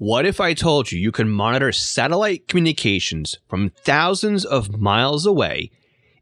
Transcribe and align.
What 0.00 0.24
if 0.24 0.40
I 0.40 0.54
told 0.54 0.90
you 0.90 0.98
you 0.98 1.12
can 1.12 1.28
monitor 1.28 1.72
satellite 1.72 2.48
communications 2.48 3.38
from 3.50 3.68
thousands 3.68 4.46
of 4.46 4.80
miles 4.80 5.26
away 5.26 5.72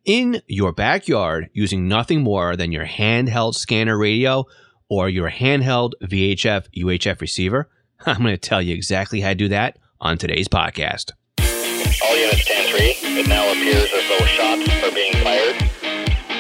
in 0.05 0.43
your 0.49 0.73
backyard 0.73 1.49
using 1.53 1.87
nothing 1.87 2.23
more 2.23 2.57
than 2.57 2.73
your 2.73 2.87
handheld 2.87 3.55
scanner 3.55 3.97
radio 3.97 4.47
or 4.89 5.09
your 5.09 5.31
handheld 5.31 5.93
VHF 6.03 6.67
UHF 6.77 7.21
receiver? 7.21 7.71
I'm 8.05 8.19
going 8.19 8.35
to 8.35 8.37
tell 8.37 8.61
you 8.61 8.75
exactly 8.75 9.21
how 9.21 9.29
to 9.29 9.37
do 9.37 9.49
that 9.51 9.79
on 10.01 10.19
today's 10.19 10.49
podcast. 10.49 11.13
All 11.39 12.17
units 12.17 12.43
stand 12.43 12.69
3. 12.71 12.81
It 12.81 13.29
now 13.29 13.49
appears 13.49 13.93
as 13.93 14.09
though 14.09 14.27
shots 14.27 14.69
are 14.83 14.91
being 14.91 15.13
fired. 15.23 15.55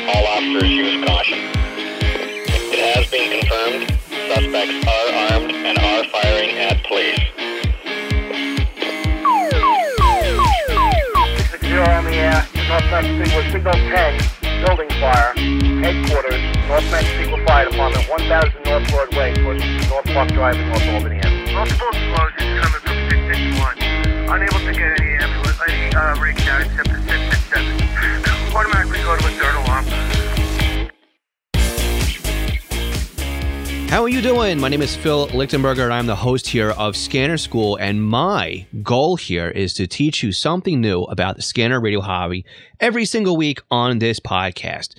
All 0.08 0.26
officers 0.26 0.70
use 0.70 1.06
caution. 1.06 1.38
It 1.38 2.96
has 2.96 3.08
been 3.08 3.38
confirmed 3.38 3.98
suspects 4.28 4.86
are 4.86 5.12
armed 5.32 5.52
and 5.52 5.78
are 5.78 6.04
firing 6.10 6.50
at 6.58 6.84
police. 6.84 7.27
The. 12.68 12.78
Northwest 12.78 13.08
Signal, 13.08 13.42
Signal 13.52 13.72
10, 13.72 14.64
building 14.64 14.90
fire. 15.00 15.32
Headquarters, 15.80 16.42
Northwest 16.68 17.08
Signal 17.16 17.40
Fire 17.46 17.70
Department, 17.70 18.08
1000 18.08 18.64
North 18.64 18.90
Broadway, 18.90 19.34
towards 19.34 19.64
North 19.88 20.04
Park 20.12 20.28
Drive 20.32 20.56
in 20.56 20.68
North 20.68 20.88
Albany. 20.88 21.20
Multiple 21.52 21.88
explosions 21.88 22.60
coming 22.60 22.82
from 22.84 22.96
661. 23.08 23.78
Unable 24.28 24.60
to 24.60 24.72
get 24.72 25.00
any 25.00 25.16
ambulance, 25.16 25.60
any 25.68 25.94
uh, 25.94 26.20
rig 26.20 26.36
except 26.36 26.88
for 26.92 27.00
667. 27.00 28.56
Automatically 28.56 29.00
go 29.00 29.16
to 29.16 29.26
a 29.26 29.57
How 33.88 34.02
are 34.02 34.08
you 34.10 34.20
doing? 34.20 34.60
My 34.60 34.68
name 34.68 34.82
is 34.82 34.94
Phil 34.94 35.28
Lichtenberger, 35.28 35.84
and 35.84 35.94
I'm 35.94 36.06
the 36.06 36.14
host 36.14 36.46
here 36.46 36.72
of 36.72 36.94
Scanner 36.94 37.38
School. 37.38 37.76
And 37.76 38.04
my 38.04 38.66
goal 38.82 39.16
here 39.16 39.48
is 39.48 39.72
to 39.74 39.86
teach 39.86 40.22
you 40.22 40.30
something 40.30 40.78
new 40.78 41.04
about 41.04 41.36
the 41.36 41.42
scanner 41.42 41.80
radio 41.80 42.02
hobby 42.02 42.44
every 42.80 43.06
single 43.06 43.34
week 43.34 43.62
on 43.70 43.98
this 43.98 44.20
podcast. 44.20 44.94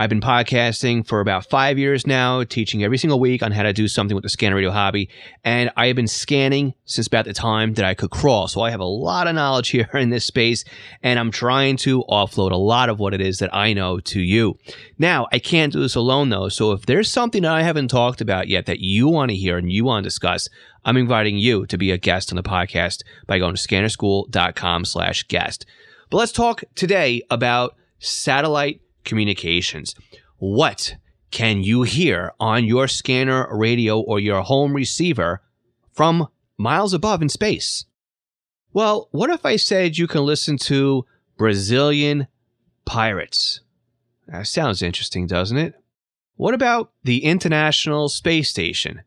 I've 0.00 0.08
been 0.08 0.20
podcasting 0.20 1.04
for 1.04 1.18
about 1.18 1.46
five 1.46 1.76
years 1.76 2.06
now, 2.06 2.44
teaching 2.44 2.84
every 2.84 2.98
single 2.98 3.18
week 3.18 3.42
on 3.42 3.50
how 3.50 3.64
to 3.64 3.72
do 3.72 3.88
something 3.88 4.14
with 4.14 4.22
the 4.22 4.28
scanner 4.28 4.54
radio 4.54 4.70
hobby. 4.70 5.08
And 5.42 5.72
I 5.76 5.88
have 5.88 5.96
been 5.96 6.06
scanning 6.06 6.74
since 6.84 7.08
about 7.08 7.24
the 7.24 7.32
time 7.32 7.74
that 7.74 7.84
I 7.84 7.94
could 7.94 8.12
crawl. 8.12 8.46
So 8.46 8.60
I 8.60 8.70
have 8.70 8.78
a 8.78 8.84
lot 8.84 9.26
of 9.26 9.34
knowledge 9.34 9.68
here 9.70 9.90
in 9.94 10.10
this 10.10 10.24
space, 10.24 10.64
and 11.02 11.18
I'm 11.18 11.32
trying 11.32 11.78
to 11.78 12.04
offload 12.08 12.52
a 12.52 12.56
lot 12.56 12.90
of 12.90 13.00
what 13.00 13.12
it 13.12 13.20
is 13.20 13.40
that 13.40 13.52
I 13.52 13.72
know 13.72 13.98
to 13.98 14.20
you. 14.20 14.56
Now, 15.00 15.26
I 15.32 15.40
can't 15.40 15.72
do 15.72 15.80
this 15.80 15.96
alone 15.96 16.28
though. 16.28 16.48
So 16.48 16.70
if 16.70 16.86
there's 16.86 17.10
something 17.10 17.42
that 17.42 17.50
I 17.50 17.62
haven't 17.62 17.88
talked 17.88 18.20
about 18.20 18.46
yet 18.46 18.66
that 18.66 18.78
you 18.78 19.08
want 19.08 19.30
to 19.30 19.36
hear 19.36 19.58
and 19.58 19.72
you 19.72 19.84
want 19.84 20.04
to 20.04 20.06
discuss, 20.06 20.48
I'm 20.84 20.96
inviting 20.96 21.38
you 21.38 21.66
to 21.66 21.76
be 21.76 21.90
a 21.90 21.98
guest 21.98 22.30
on 22.30 22.36
the 22.36 22.44
podcast 22.44 23.02
by 23.26 23.40
going 23.40 23.56
to 23.56 23.60
scannerschool.com 23.60 24.84
slash 24.84 25.24
guest. 25.24 25.66
But 26.08 26.18
let's 26.18 26.30
talk 26.30 26.62
today 26.76 27.22
about 27.30 27.74
satellite 27.98 28.80
communications. 29.08 29.94
What 30.36 30.94
can 31.30 31.62
you 31.62 31.82
hear 31.82 32.32
on 32.38 32.64
your 32.64 32.86
scanner 32.86 33.48
radio 33.50 33.98
or 33.98 34.20
your 34.20 34.42
home 34.42 34.72
receiver 34.72 35.42
from 35.92 36.28
miles 36.56 36.94
above 36.94 37.22
in 37.22 37.28
space? 37.28 37.84
Well, 38.72 39.08
what 39.10 39.30
if 39.30 39.44
I 39.44 39.56
said 39.56 39.98
you 39.98 40.06
can 40.06 40.24
listen 40.24 40.56
to 40.58 41.04
Brazilian 41.36 42.28
pirates? 42.84 43.60
That 44.28 44.46
sounds 44.46 44.82
interesting, 44.82 45.26
doesn't 45.26 45.56
it? 45.56 45.74
What 46.36 46.54
about 46.54 46.92
the 47.02 47.24
International 47.24 48.08
Space 48.08 48.48
Station? 48.48 49.02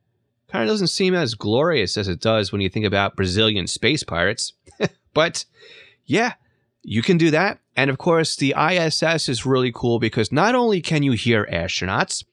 Kind 0.50 0.64
of 0.64 0.68
doesn't 0.68 0.88
seem 0.88 1.14
as 1.14 1.36
glorious 1.36 1.96
as 1.96 2.10
it 2.10 2.20
does 2.20 2.52
when 2.52 2.60
you 2.60 2.68
think 2.68 2.86
about 2.86 3.16
Brazilian 3.16 3.68
space 3.68 4.04
pirates. 4.04 4.52
but 5.14 5.46
yeah, 6.06 6.34
you 6.84 7.02
can 7.02 7.18
do 7.18 7.32
that. 7.32 7.61
And 7.76 7.90
of 7.90 7.98
course, 7.98 8.36
the 8.36 8.54
ISS 8.58 9.30
is 9.30 9.46
really 9.46 9.72
cool 9.74 10.00
because 10.00 10.32
not 10.32 10.56
only 10.56 10.82
can 10.82 11.04
you 11.04 11.14
hear 11.14 11.48
astronauts, 11.52 12.24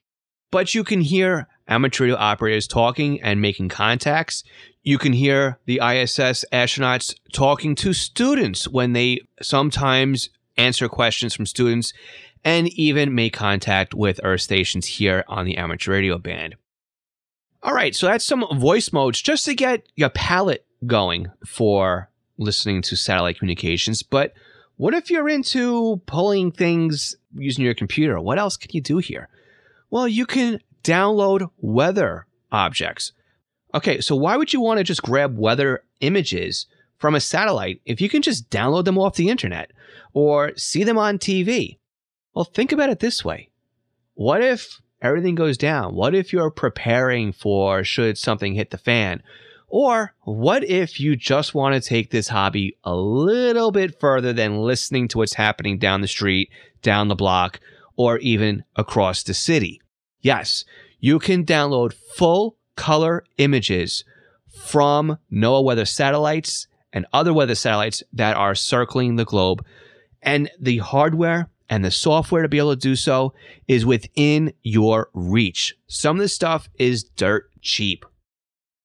but 0.51 0.73
you 0.73 0.83
can 0.83 1.01
hear 1.01 1.47
amateur 1.67 2.05
radio 2.05 2.17
operators 2.17 2.67
talking 2.67 3.21
and 3.21 3.41
making 3.41 3.69
contacts. 3.69 4.43
You 4.83 4.97
can 4.97 5.13
hear 5.13 5.59
the 5.65 5.79
ISS 5.83 6.43
astronauts 6.51 7.15
talking 7.31 7.75
to 7.75 7.93
students 7.93 8.67
when 8.67 8.93
they 8.93 9.21
sometimes 9.41 10.29
answer 10.57 10.89
questions 10.89 11.33
from 11.33 11.45
students 11.45 11.93
and 12.43 12.67
even 12.69 13.13
make 13.13 13.33
contact 13.33 13.93
with 13.93 14.19
Earth 14.23 14.41
stations 14.41 14.85
here 14.85 15.23
on 15.27 15.45
the 15.45 15.57
amateur 15.57 15.91
radio 15.91 16.17
band. 16.17 16.55
All 17.61 17.73
right, 17.73 17.93
so 17.93 18.07
that's 18.07 18.25
some 18.25 18.45
voice 18.55 18.93
modes 18.93 19.21
just 19.21 19.45
to 19.45 19.53
get 19.53 19.85
your 19.95 20.09
palate 20.09 20.65
going 20.85 21.27
for 21.45 22.09
listening 22.37 22.81
to 22.83 22.95
satellite 22.95 23.37
communications. 23.37 24.01
But 24.01 24.33
what 24.79 24.93
if 24.93 25.11
you're 25.11 25.27
into 25.27 26.01
pulling 26.05 26.53
things 26.53 27.13
using 27.35 27.65
your 27.65 27.73
computer? 27.73 28.17
What 28.17 28.39
else 28.39 28.55
can 28.55 28.69
you 28.71 28.79
do 28.79 28.99
here? 28.99 29.27
Well, 29.89 30.07
you 30.07 30.25
can 30.25 30.61
download 30.85 31.49
weather 31.57 32.27
objects. 32.49 33.11
Okay, 33.75 33.99
so 33.99 34.15
why 34.15 34.37
would 34.37 34.53
you 34.53 34.61
want 34.61 34.77
to 34.77 34.85
just 34.85 35.03
grab 35.03 35.37
weather 35.37 35.83
images 35.99 36.65
from 36.97 37.13
a 37.13 37.19
satellite 37.19 37.81
if 37.83 37.99
you 37.99 38.07
can 38.07 38.21
just 38.21 38.49
download 38.49 38.85
them 38.85 38.97
off 38.97 39.17
the 39.17 39.27
internet 39.27 39.71
or 40.13 40.55
see 40.55 40.85
them 40.85 40.97
on 40.97 41.17
TV? 41.17 41.77
Well, 42.33 42.45
think 42.45 42.71
about 42.71 42.89
it 42.89 43.01
this 43.01 43.25
way. 43.25 43.49
What 44.13 44.41
if 44.41 44.79
everything 45.01 45.35
goes 45.35 45.57
down? 45.57 45.93
What 45.93 46.15
if 46.15 46.31
you're 46.31 46.51
preparing 46.51 47.33
for 47.33 47.83
should 47.83 48.17
something 48.17 48.53
hit 48.53 48.71
the 48.71 48.77
fan? 48.77 49.23
Or 49.69 50.13
what 50.21 50.63
if 50.63 50.99
you 50.99 51.15
just 51.15 51.53
want 51.53 51.75
to 51.75 51.87
take 51.87 52.09
this 52.09 52.27
hobby 52.27 52.75
a 52.83 52.95
little 52.95 53.71
bit 53.71 53.99
further 53.99 54.33
than 54.33 54.61
listening 54.61 55.07
to 55.09 55.19
what's 55.19 55.35
happening 55.35 55.77
down 55.77 56.01
the 56.01 56.07
street, 56.07 56.49
down 56.81 57.07
the 57.07 57.15
block, 57.15 57.59
or 57.95 58.17
even 58.17 58.63
across 58.75 59.23
the 59.23 59.33
city? 59.33 59.79
Yes, 60.21 60.65
you 60.99 61.19
can 61.19 61.45
download 61.45 61.93
full 61.93 62.57
color 62.75 63.23
images 63.37 64.03
from 64.65 65.17
NOAA 65.31 65.63
weather 65.63 65.85
satellites 65.85 66.67
and 66.91 67.05
other 67.13 67.33
weather 67.33 67.55
satellites 67.55 68.01
that 68.11 68.35
are 68.35 68.55
circling 68.55 69.15
the 69.15 69.25
globe. 69.25 69.63
And 70.21 70.49
the 70.59 70.79
hardware 70.79 71.49
and 71.69 71.85
the 71.85 71.91
software 71.91 72.41
to 72.41 72.49
be 72.49 72.57
able 72.57 72.75
to 72.75 72.81
do 72.81 72.95
so 72.95 73.33
is 73.67 73.85
within 73.85 74.53
your 74.63 75.09
reach. 75.13 75.75
Some 75.87 76.17
of 76.17 76.21
this 76.21 76.33
stuff 76.33 76.67
is 76.79 77.03
dirt 77.03 77.49
cheap. 77.61 78.05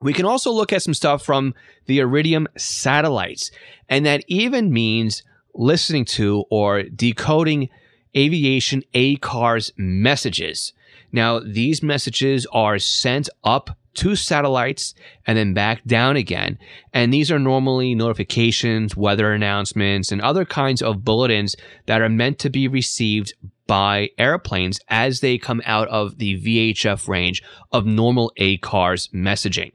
We 0.04 0.12
can 0.12 0.26
also 0.26 0.53
look 0.53 0.70
at 0.70 0.82
some 0.82 0.92
stuff 0.92 1.25
from 1.25 1.54
the 1.87 2.00
Iridium 2.00 2.47
satellites, 2.59 3.50
and 3.88 4.04
that 4.04 4.22
even 4.28 4.70
means 4.70 5.22
listening 5.54 6.04
to 6.04 6.44
or 6.50 6.82
decoding 6.82 7.70
aviation 8.15 8.82
ACARS 8.94 9.72
messages. 9.78 10.75
Now, 11.10 11.41
these 11.41 11.82
messages 11.82 12.47
are 12.53 12.78
sent 12.78 13.31
up 13.44 13.78
to 13.94 14.15
satellites 14.15 14.94
and 15.26 15.38
then 15.38 15.54
back 15.54 15.82
down 15.84 16.16
again. 16.16 16.59
And 16.92 17.10
these 17.10 17.31
are 17.31 17.38
normally 17.38 17.94
notifications, 17.94 18.94
weather 18.94 19.32
announcements, 19.32 20.12
and 20.12 20.21
other 20.21 20.44
kinds 20.44 20.82
of 20.82 21.03
bulletins 21.03 21.56
that 21.86 22.03
are 22.03 22.10
meant 22.10 22.38
to 22.41 22.50
be 22.50 22.69
received 22.69 23.32
by 23.66 24.10
airplanes 24.19 24.81
as 24.88 25.21
they 25.21 25.38
come 25.38 25.62
out 25.65 25.88
of 25.88 26.19
the 26.19 26.38
VHF 26.42 27.09
range 27.09 27.42
of 27.72 27.86
normal 27.86 28.32
ACARS 28.38 29.10
messaging. 29.15 29.72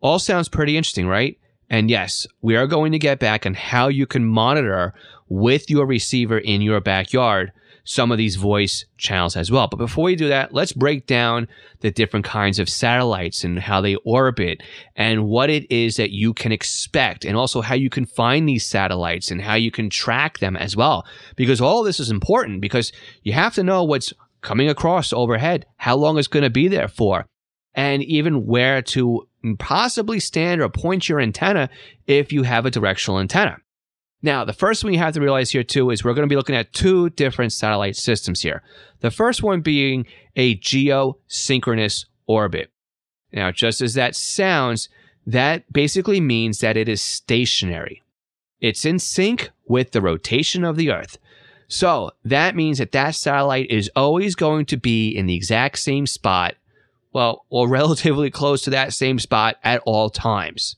All 0.00 0.18
sounds 0.18 0.48
pretty 0.48 0.76
interesting, 0.76 1.06
right? 1.06 1.38
And 1.68 1.90
yes, 1.90 2.26
we 2.42 2.56
are 2.56 2.66
going 2.66 2.92
to 2.92 2.98
get 2.98 3.20
back 3.20 3.46
on 3.46 3.54
how 3.54 3.88
you 3.88 4.06
can 4.06 4.24
monitor 4.24 4.92
with 5.28 5.70
your 5.70 5.86
receiver 5.86 6.38
in 6.38 6.62
your 6.62 6.80
backyard 6.80 7.52
some 7.84 8.12
of 8.12 8.18
these 8.18 8.36
voice 8.36 8.84
channels 8.98 9.36
as 9.36 9.50
well. 9.50 9.66
But 9.66 9.78
before 9.78 10.04
we 10.04 10.16
do 10.16 10.28
that, 10.28 10.52
let's 10.52 10.72
break 10.72 11.06
down 11.06 11.48
the 11.80 11.90
different 11.90 12.24
kinds 12.24 12.58
of 12.58 12.68
satellites 12.68 13.42
and 13.42 13.58
how 13.58 13.80
they 13.80 13.96
orbit 14.04 14.62
and 14.96 15.24
what 15.24 15.50
it 15.50 15.70
is 15.70 15.96
that 15.96 16.10
you 16.10 16.34
can 16.34 16.52
expect 16.52 17.24
and 17.24 17.36
also 17.36 17.62
how 17.62 17.74
you 17.74 17.90
can 17.90 18.04
find 18.04 18.48
these 18.48 18.66
satellites 18.66 19.30
and 19.30 19.40
how 19.40 19.54
you 19.54 19.70
can 19.70 19.90
track 19.90 20.38
them 20.38 20.56
as 20.56 20.76
well. 20.76 21.06
Because 21.36 21.60
all 21.60 21.82
this 21.82 22.00
is 22.00 22.10
important 22.10 22.60
because 22.60 22.92
you 23.22 23.32
have 23.32 23.54
to 23.54 23.62
know 23.62 23.82
what's 23.82 24.12
coming 24.40 24.68
across 24.68 25.12
overhead, 25.12 25.66
how 25.76 25.96
long 25.96 26.18
it's 26.18 26.28
going 26.28 26.44
to 26.44 26.50
be 26.50 26.68
there 26.68 26.88
for, 26.88 27.26
and 27.74 28.02
even 28.02 28.46
where 28.46 28.82
to 28.82 29.26
possibly 29.58 30.20
stand 30.20 30.60
or 30.60 30.68
point 30.68 31.08
your 31.08 31.20
antenna 31.20 31.68
if 32.06 32.32
you 32.32 32.42
have 32.42 32.66
a 32.66 32.70
directional 32.70 33.18
antenna. 33.18 33.58
Now, 34.22 34.44
the 34.44 34.52
first 34.52 34.82
thing 34.82 34.92
you 34.92 34.98
have 34.98 35.14
to 35.14 35.20
realize 35.20 35.50
here 35.50 35.62
too 35.62 35.90
is 35.90 36.04
we're 36.04 36.14
going 36.14 36.28
to 36.28 36.32
be 36.32 36.36
looking 36.36 36.56
at 36.56 36.72
two 36.72 37.10
different 37.10 37.52
satellite 37.52 37.96
systems 37.96 38.42
here. 38.42 38.62
The 39.00 39.10
first 39.10 39.42
one 39.42 39.62
being 39.62 40.06
a 40.36 40.56
geosynchronous 40.58 42.04
orbit. 42.26 42.70
Now, 43.32 43.50
just 43.50 43.80
as 43.80 43.94
that 43.94 44.14
sounds, 44.14 44.88
that 45.26 45.72
basically 45.72 46.20
means 46.20 46.58
that 46.60 46.76
it 46.76 46.88
is 46.88 47.00
stationary. 47.00 48.02
It's 48.60 48.84
in 48.84 48.98
sync 48.98 49.50
with 49.66 49.92
the 49.92 50.02
rotation 50.02 50.64
of 50.64 50.76
the 50.76 50.90
Earth. 50.90 51.18
So 51.68 52.10
that 52.24 52.56
means 52.56 52.78
that 52.78 52.92
that 52.92 53.14
satellite 53.14 53.70
is 53.70 53.90
always 53.94 54.34
going 54.34 54.66
to 54.66 54.76
be 54.76 55.08
in 55.08 55.26
the 55.26 55.36
exact 55.36 55.78
same 55.78 56.06
spot 56.06 56.56
well, 57.12 57.44
or 57.50 57.68
relatively 57.68 58.30
close 58.30 58.62
to 58.62 58.70
that 58.70 58.92
same 58.92 59.18
spot 59.18 59.56
at 59.62 59.82
all 59.84 60.10
times. 60.10 60.76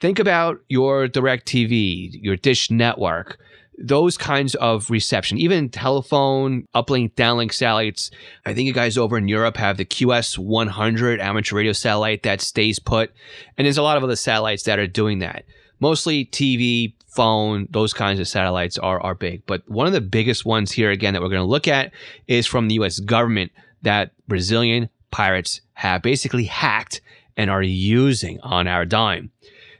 Think 0.00 0.18
about 0.18 0.60
your 0.68 1.08
DirecTV, 1.08 2.10
your 2.22 2.36
Dish 2.36 2.70
Network, 2.70 3.38
those 3.80 4.16
kinds 4.16 4.54
of 4.56 4.90
reception, 4.90 5.38
even 5.38 5.68
telephone, 5.68 6.66
uplink, 6.74 7.14
downlink 7.14 7.52
satellites. 7.52 8.10
I 8.46 8.54
think 8.54 8.66
you 8.66 8.72
guys 8.72 8.98
over 8.98 9.16
in 9.16 9.28
Europe 9.28 9.56
have 9.56 9.78
the 9.78 9.84
QO 9.84 10.38
100 10.38 11.20
amateur 11.20 11.56
radio 11.56 11.72
satellite 11.72 12.22
that 12.22 12.40
stays 12.40 12.78
put. 12.78 13.10
And 13.56 13.64
there's 13.64 13.78
a 13.78 13.82
lot 13.82 13.96
of 13.96 14.04
other 14.04 14.16
satellites 14.16 14.64
that 14.64 14.78
are 14.78 14.86
doing 14.86 15.20
that. 15.20 15.44
Mostly 15.80 16.26
TV, 16.26 16.94
phone, 17.08 17.66
those 17.70 17.94
kinds 17.94 18.20
of 18.20 18.28
satellites 18.28 18.76
are, 18.78 19.00
are 19.00 19.14
big. 19.14 19.44
But 19.46 19.68
one 19.68 19.86
of 19.86 19.94
the 19.94 20.02
biggest 20.02 20.44
ones 20.44 20.72
here, 20.72 20.90
again, 20.90 21.14
that 21.14 21.22
we're 21.22 21.28
going 21.28 21.40
to 21.40 21.44
look 21.44 21.66
at 21.66 21.92
is 22.28 22.46
from 22.46 22.68
the 22.68 22.74
US 22.74 23.00
government 23.00 23.50
that 23.82 24.12
Brazilian 24.28 24.90
pirates 25.10 25.60
have 25.74 26.02
basically 26.02 26.44
hacked 26.44 27.00
and 27.36 27.50
are 27.50 27.62
using 27.62 28.40
on 28.40 28.66
our 28.68 28.84
dime. 28.84 29.30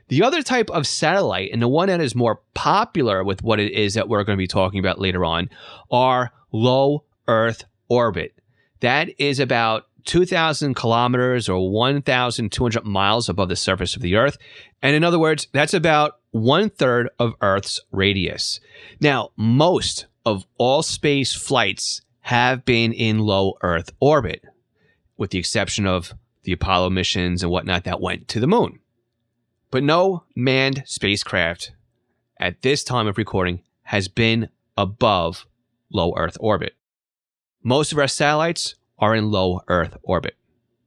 The 0.07 0.23
other 0.23 0.41
type 0.41 0.69
of 0.69 0.87
satellite, 0.87 1.51
and 1.53 1.61
the 1.61 1.67
one 1.69 1.87
that 1.87 2.01
is 2.01 2.15
more 2.15 2.41
popular 2.53 3.23
with 3.23 3.43
what 3.43 3.59
it 3.59 3.71
is 3.71 3.93
that 3.93 4.09
we're 4.09 4.23
going 4.23 4.37
to 4.37 4.41
be 4.41 4.47
talking 4.47 4.79
about 4.79 4.99
later 4.99 5.23
on, 5.23 5.49
are 5.89 6.31
low 6.51 7.05
Earth 7.27 7.63
orbit. 7.87 8.33
That 8.81 9.09
is 9.19 9.39
about 9.39 9.87
2,000 10.05 10.73
kilometers 10.73 11.47
or 11.47 11.71
1,200 11.71 12.83
miles 12.83 13.29
above 13.29 13.49
the 13.49 13.55
surface 13.55 13.95
of 13.95 14.01
the 14.01 14.15
Earth. 14.15 14.37
And 14.81 14.95
in 14.95 15.03
other 15.03 15.19
words, 15.19 15.47
that's 15.53 15.73
about 15.73 16.19
one 16.31 16.69
third 16.69 17.09
of 17.19 17.33
Earth's 17.41 17.79
radius. 17.91 18.59
Now, 18.99 19.29
most 19.35 20.07
of 20.25 20.45
all 20.57 20.83
space 20.83 21.33
flights 21.33 22.01
have 22.21 22.65
been 22.65 22.93
in 22.93 23.19
low 23.19 23.57
Earth 23.61 23.91
orbit, 23.99 24.43
with 25.21 25.29
the 25.29 25.37
exception 25.37 25.85
of 25.85 26.15
the 26.45 26.51
Apollo 26.51 26.89
missions 26.89 27.43
and 27.43 27.51
whatnot 27.51 27.83
that 27.83 28.01
went 28.01 28.27
to 28.27 28.39
the 28.39 28.47
moon. 28.47 28.79
But 29.69 29.83
no 29.83 30.23
manned 30.35 30.81
spacecraft 30.87 31.73
at 32.39 32.63
this 32.63 32.83
time 32.83 33.05
of 33.05 33.19
recording 33.19 33.61
has 33.83 34.07
been 34.07 34.49
above 34.75 35.45
low 35.93 36.15
Earth 36.17 36.37
orbit. 36.39 36.73
Most 37.61 37.91
of 37.91 37.99
our 37.99 38.07
satellites 38.07 38.73
are 38.97 39.13
in 39.13 39.29
low 39.29 39.61
Earth 39.67 39.95
orbit. 40.01 40.37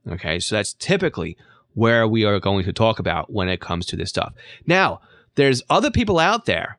Okay, 0.05 0.41
so 0.41 0.57
that's 0.57 0.73
typically 0.73 1.37
where 1.73 2.05
we 2.05 2.25
are 2.25 2.37
going 2.41 2.65
to 2.65 2.73
talk 2.73 2.99
about 2.99 3.31
when 3.31 3.47
it 3.47 3.61
comes 3.61 3.85
to 3.85 3.95
this 3.95 4.09
stuff. 4.09 4.33
Now, 4.67 4.99
there's 5.35 5.63
other 5.69 5.91
people 5.91 6.19
out 6.19 6.43
there 6.43 6.77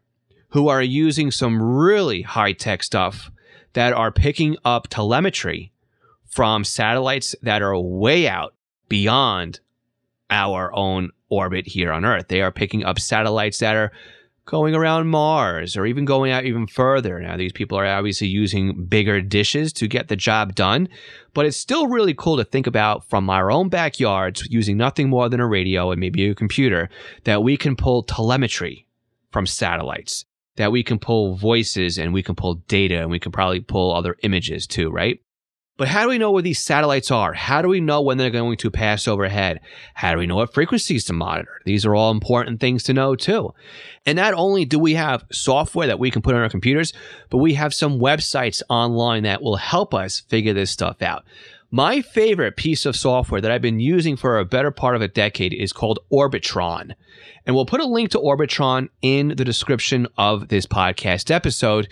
who 0.50 0.68
are 0.68 0.82
using 0.82 1.30
some 1.30 1.62
really 1.62 2.20
high 2.20 2.52
tech 2.52 2.82
stuff 2.82 3.30
that 3.72 3.94
are 3.94 4.12
picking 4.12 4.58
up 4.62 4.88
telemetry 4.88 5.72
from 6.36 6.64
satellites 6.64 7.34
that 7.40 7.62
are 7.62 7.78
way 7.78 8.28
out 8.28 8.52
beyond 8.90 9.58
our 10.28 10.70
own 10.74 11.10
orbit 11.30 11.66
here 11.66 11.90
on 11.90 12.04
Earth. 12.04 12.28
They 12.28 12.42
are 12.42 12.52
picking 12.52 12.84
up 12.84 13.00
satellites 13.00 13.60
that 13.60 13.74
are 13.74 13.90
going 14.44 14.74
around 14.74 15.08
Mars 15.08 15.78
or 15.78 15.86
even 15.86 16.04
going 16.04 16.30
out 16.30 16.44
even 16.44 16.66
further. 16.66 17.18
Now, 17.20 17.38
these 17.38 17.52
people 17.52 17.78
are 17.78 17.86
obviously 17.86 18.26
using 18.26 18.84
bigger 18.84 19.22
dishes 19.22 19.72
to 19.72 19.88
get 19.88 20.08
the 20.08 20.14
job 20.14 20.54
done, 20.54 20.90
but 21.32 21.46
it's 21.46 21.56
still 21.56 21.86
really 21.86 22.12
cool 22.12 22.36
to 22.36 22.44
think 22.44 22.66
about 22.66 23.08
from 23.08 23.30
our 23.30 23.50
own 23.50 23.70
backyards 23.70 24.46
using 24.50 24.76
nothing 24.76 25.08
more 25.08 25.30
than 25.30 25.40
a 25.40 25.46
radio 25.46 25.90
and 25.90 25.98
maybe 25.98 26.28
a 26.28 26.34
computer 26.34 26.90
that 27.24 27.42
we 27.42 27.56
can 27.56 27.76
pull 27.76 28.02
telemetry 28.02 28.86
from 29.30 29.46
satellites, 29.46 30.26
that 30.56 30.70
we 30.70 30.82
can 30.82 30.98
pull 30.98 31.34
voices 31.34 31.96
and 31.96 32.12
we 32.12 32.22
can 32.22 32.34
pull 32.34 32.56
data 32.68 33.00
and 33.00 33.10
we 33.10 33.18
can 33.18 33.32
probably 33.32 33.60
pull 33.60 33.94
other 33.94 34.18
images 34.22 34.66
too, 34.66 34.90
right? 34.90 35.18
But 35.78 35.88
how 35.88 36.04
do 36.04 36.08
we 36.08 36.18
know 36.18 36.30
where 36.30 36.42
these 36.42 36.58
satellites 36.58 37.10
are? 37.10 37.34
How 37.34 37.60
do 37.60 37.68
we 37.68 37.80
know 37.80 38.00
when 38.00 38.16
they're 38.16 38.30
going 38.30 38.56
to 38.56 38.70
pass 38.70 39.06
overhead? 39.06 39.60
How 39.92 40.12
do 40.12 40.18
we 40.18 40.26
know 40.26 40.36
what 40.36 40.54
frequencies 40.54 41.04
to 41.04 41.12
monitor? 41.12 41.60
These 41.66 41.84
are 41.84 41.94
all 41.94 42.10
important 42.10 42.60
things 42.60 42.82
to 42.84 42.94
know 42.94 43.14
too. 43.14 43.52
And 44.06 44.16
not 44.16 44.32
only 44.32 44.64
do 44.64 44.78
we 44.78 44.94
have 44.94 45.26
software 45.30 45.86
that 45.86 45.98
we 45.98 46.10
can 46.10 46.22
put 46.22 46.34
on 46.34 46.40
our 46.40 46.48
computers, 46.48 46.94
but 47.28 47.38
we 47.38 47.54
have 47.54 47.74
some 47.74 47.98
websites 47.98 48.62
online 48.70 49.24
that 49.24 49.42
will 49.42 49.56
help 49.56 49.92
us 49.92 50.20
figure 50.20 50.54
this 50.54 50.70
stuff 50.70 51.02
out. 51.02 51.24
My 51.70 52.00
favorite 52.00 52.56
piece 52.56 52.86
of 52.86 52.96
software 52.96 53.40
that 53.40 53.50
I've 53.50 53.60
been 53.60 53.80
using 53.80 54.16
for 54.16 54.38
a 54.38 54.44
better 54.44 54.70
part 54.70 54.96
of 54.96 55.02
a 55.02 55.08
decade 55.08 55.52
is 55.52 55.72
called 55.72 55.98
Orbitron. 56.10 56.94
And 57.44 57.54
we'll 57.54 57.66
put 57.66 57.80
a 57.80 57.86
link 57.86 58.10
to 58.12 58.18
Orbitron 58.18 58.88
in 59.02 59.28
the 59.28 59.44
description 59.44 60.06
of 60.16 60.48
this 60.48 60.64
podcast 60.64 61.30
episode 61.30 61.88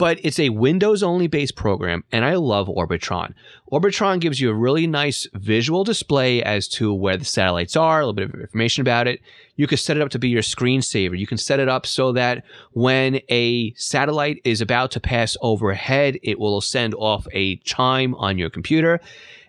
but 0.00 0.18
it's 0.24 0.38
a 0.38 0.48
Windows 0.48 1.02
only 1.02 1.26
based 1.26 1.56
program, 1.56 2.04
and 2.10 2.24
I 2.24 2.36
love 2.36 2.68
Orbitron. 2.68 3.34
Orbitron 3.70 4.18
gives 4.18 4.40
you 4.40 4.48
a 4.48 4.54
really 4.54 4.86
nice 4.86 5.26
visual 5.34 5.84
display 5.84 6.42
as 6.42 6.66
to 6.68 6.94
where 6.94 7.18
the 7.18 7.26
satellites 7.26 7.76
are, 7.76 8.00
a 8.00 8.06
little 8.06 8.14
bit 8.14 8.24
of 8.24 8.40
information 8.40 8.80
about 8.80 9.06
it. 9.06 9.20
You 9.56 9.66
can 9.66 9.76
set 9.76 9.98
it 9.98 10.02
up 10.02 10.08
to 10.12 10.18
be 10.18 10.30
your 10.30 10.40
screensaver. 10.40 11.18
You 11.18 11.26
can 11.26 11.36
set 11.36 11.60
it 11.60 11.68
up 11.68 11.84
so 11.84 12.12
that 12.12 12.44
when 12.72 13.20
a 13.28 13.74
satellite 13.74 14.40
is 14.42 14.62
about 14.62 14.90
to 14.92 15.00
pass 15.00 15.36
overhead, 15.42 16.18
it 16.22 16.38
will 16.38 16.62
send 16.62 16.94
off 16.94 17.26
a 17.34 17.56
chime 17.56 18.14
on 18.14 18.38
your 18.38 18.48
computer. 18.48 19.00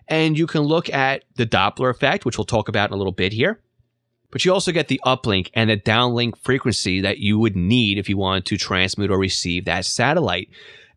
And 0.06 0.36
you 0.36 0.46
can 0.46 0.60
look 0.60 0.90
at 0.90 1.24
the 1.36 1.46
Doppler 1.46 1.88
effect, 1.88 2.26
which 2.26 2.36
we'll 2.36 2.44
talk 2.44 2.68
about 2.68 2.90
in 2.90 2.94
a 2.94 2.98
little 2.98 3.10
bit 3.10 3.32
here 3.32 3.58
but 4.32 4.44
you 4.44 4.52
also 4.52 4.72
get 4.72 4.88
the 4.88 5.00
uplink 5.06 5.50
and 5.54 5.70
the 5.70 5.76
downlink 5.76 6.36
frequency 6.38 7.00
that 7.02 7.18
you 7.18 7.38
would 7.38 7.54
need 7.54 7.98
if 7.98 8.08
you 8.08 8.16
wanted 8.16 8.46
to 8.46 8.56
transmit 8.56 9.10
or 9.10 9.18
receive 9.18 9.66
that 9.66 9.84
satellite. 9.84 10.48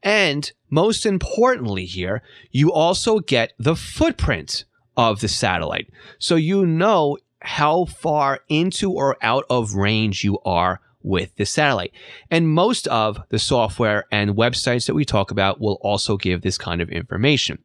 And 0.02 0.52
most 0.70 1.06
importantly, 1.06 1.86
here, 1.86 2.24
you 2.52 2.72
also 2.72 3.20
get 3.20 3.54
the 3.60 3.76
footprint 3.76 4.66
of 4.96 5.20
the 5.20 5.28
satellite. 5.28 5.90
So 6.18 6.36
you 6.36 6.66
know 6.66 7.18
how 7.42 7.86
far 7.86 8.40
into 8.48 8.92
or 8.92 9.18
out 9.22 9.46
of 9.50 9.76
range 9.76 10.24
you 10.24 10.40
are 10.46 10.80
with 11.04 11.36
the 11.36 11.46
satellite. 11.46 11.92
And 12.32 12.50
most 12.50 12.88
of 12.88 13.20
the 13.30 13.38
software 13.38 14.06
and 14.12 14.32
websites 14.32 14.88
that 14.88 14.96
we 14.96 15.06
talk 15.06 15.30
about 15.30 15.60
will 15.60 15.78
also 15.82 16.18
give 16.18 16.42
this 16.42 16.58
kind 16.58 16.82
of 16.82 16.90
information. 16.90 17.60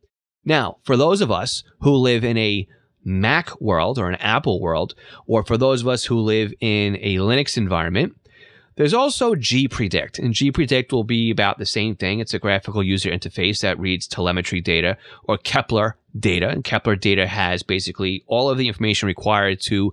Now, 0.45 0.79
for 0.83 0.97
those 0.97 1.21
of 1.21 1.31
us 1.31 1.63
who 1.81 1.93
live 1.93 2.25
in 2.25 2.37
a 2.37 2.67
Mac 3.05 3.61
world 3.61 3.99
or 3.99 4.09
an 4.09 4.17
Apple 4.17 4.61
world, 4.61 4.95
or 5.27 5.45
for 5.45 5.57
those 5.57 5.83
of 5.83 5.89
us 5.89 6.05
who 6.05 6.21
live 6.21 6.53
in 6.61 6.97
a 6.97 7.17
Linux 7.17 7.57
environment, 7.57 8.17
there's 8.77 8.95
also 8.95 9.35
gpredict, 9.35 10.19
and 10.19 10.33
gpredict 10.33 10.93
will 10.93 11.05
be 11.05 11.31
about 11.31 11.59
the 11.59 11.67
same 11.67 11.97
thing. 11.97 12.21
It's 12.21 12.33
a 12.33 12.39
graphical 12.39 12.83
user 12.83 13.11
interface 13.11 13.61
that 13.61 13.79
reads 13.79 14.07
telemetry 14.07 14.61
data 14.63 14.97
or 15.25 15.37
Kepler 15.37 15.97
data, 16.19 16.49
and 16.49 16.65
Kepler 16.65 16.97
data 16.97 17.27
has 17.27 17.63
basically 17.63 18.25
all 18.27 18.49
of 18.49 18.57
the 18.57 18.69
information 18.69 19.07
required 19.07 19.61
to 19.63 19.93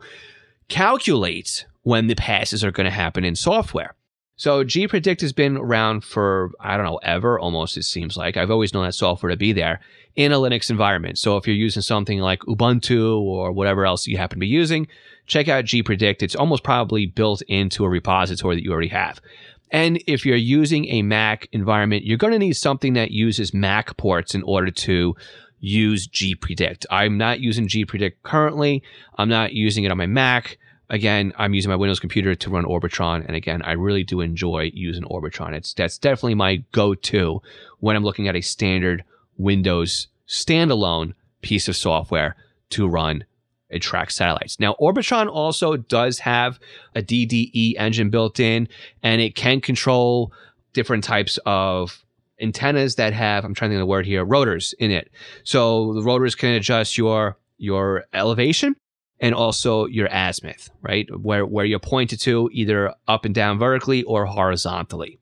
calculate 0.70 1.66
when 1.84 2.08
the 2.08 2.16
passes 2.16 2.64
are 2.64 2.72
going 2.72 2.86
to 2.86 2.92
happen 2.92 3.26
in 3.26 3.36
software. 3.36 3.96
So 4.38 4.64
gpredict 4.64 5.22
has 5.22 5.34
been 5.34 5.58
around 5.58 6.04
for, 6.04 6.52
I 6.60 6.78
don't 6.78 6.86
know, 6.86 7.00
ever 7.02 7.40
almost, 7.40 7.76
it 7.76 7.84
seems 7.84 8.16
like. 8.16 8.38
I've 8.38 8.52
always 8.52 8.74
known 8.74 8.86
that 8.86 8.94
software 8.94 9.32
to 9.32 9.38
be 9.38 9.52
there 9.52 9.80
in 10.18 10.34
a 10.34 10.36
Linux 10.36 10.70
environment. 10.70 11.18
So 11.18 11.38
if 11.38 11.48
you're 11.48 11.56
using 11.56 11.84
something 11.84 12.20
like 12.20 12.40
Ubuntu 12.42 13.22
or 13.22 13.52
whatever 13.54 13.86
else 13.86 14.08
you 14.08 14.18
happen 14.18 14.38
to 14.38 14.40
be 14.42 14.48
using, 14.48 14.88
check 15.28 15.48
out 15.48 15.64
gpredict. 15.64 16.24
It's 16.24 16.36
almost 16.36 16.64
probably 16.64 17.06
built 17.06 17.42
into 17.44 17.86
a 17.86 17.90
repository 17.90 18.56
that 18.56 18.64
you 18.64 18.72
already 18.72 18.90
have. 18.90 19.22
And 19.70 20.02
if 20.08 20.26
you're 20.26 20.36
using 20.36 20.88
a 20.88 21.04
Mac 21.04 21.48
environment, 21.52 22.04
you're 22.04 22.18
going 22.18 22.34
to 22.34 22.40
need 22.40 22.54
something 22.54 22.94
that 22.94 23.12
uses 23.12 23.54
Mac 23.54 23.96
ports 23.96 24.34
in 24.34 24.42
order 24.44 24.72
to 24.72 25.16
use 25.60 26.08
gpredict. 26.08 26.86
I'm 26.90 27.18
not 27.18 27.40
using 27.40 27.68
gpredict 27.68 28.14
currently. 28.24 28.82
I'm 29.18 29.30
not 29.30 29.54
using 29.54 29.84
it 29.84 29.92
on 29.92 29.98
my 29.98 30.08
Mac 30.08 30.58
again, 30.90 31.34
I'm 31.38 31.54
using 31.54 31.70
my 31.70 31.76
Windows 31.76 32.00
computer 32.00 32.34
to 32.36 32.50
run 32.50 32.64
Orbitron, 32.64 33.26
and 33.26 33.36
again, 33.36 33.62
I 33.62 33.74
really 33.74 34.04
do 34.04 34.22
enjoy 34.22 34.72
using 34.74 35.04
Orbitron. 35.04 35.54
It's 35.54 35.74
that's 35.74 35.98
definitely 35.98 36.36
my 36.36 36.64
go-to 36.72 37.42
when 37.80 37.96
I'm 37.96 38.04
looking 38.04 38.28
at 38.28 38.36
a 38.36 38.42
standard 38.42 39.04
Windows 39.38 40.08
standalone 40.28 41.14
piece 41.42 41.68
of 41.68 41.76
software 41.76 42.36
to 42.70 42.88
run 42.88 43.24
and 43.70 43.82
track 43.82 44.12
satellites. 44.12 44.60
Now, 44.60 44.76
Orbitron 44.80 45.30
also 45.30 45.78
does 45.78 46.20
have 46.20 46.60
a 46.96 47.02
DDE 47.02 47.74
engine 47.78 48.10
built 48.10 48.40
in, 48.40 48.68
and 49.04 49.22
it 49.22 49.36
can 49.36 49.62
control 49.62 50.32
different 50.74 51.04
types 51.04 51.38
of 51.46 52.04
antennas 52.40 52.96
that 52.96 53.14
have 53.14 53.44
I'm 53.44 53.54
trying 53.54 53.72
to 53.72 53.74
think 53.76 53.82
of 53.82 53.88
the 53.88 53.90
word 53.90 54.06
here 54.06 54.24
rotors 54.24 54.74
in 54.80 54.92
it. 54.92 55.10
So 55.44 55.94
the 55.94 56.04
rotors 56.04 56.36
can 56.36 56.54
adjust 56.54 56.98
your 56.98 57.38
your 57.58 58.06
elevation 58.14 58.76
and 59.20 59.34
also 59.34 59.86
your 59.88 60.08
azimuth, 60.12 60.70
right? 60.82 61.08
Where, 61.20 61.46
where 61.46 61.66
you're 61.66 61.80
pointed 61.80 62.20
to 62.22 62.50
either 62.54 62.94
up 63.08 63.26
and 63.26 63.34
down 63.34 63.58
vertically 63.58 64.04
or 64.04 64.26
horizontally. 64.26 65.20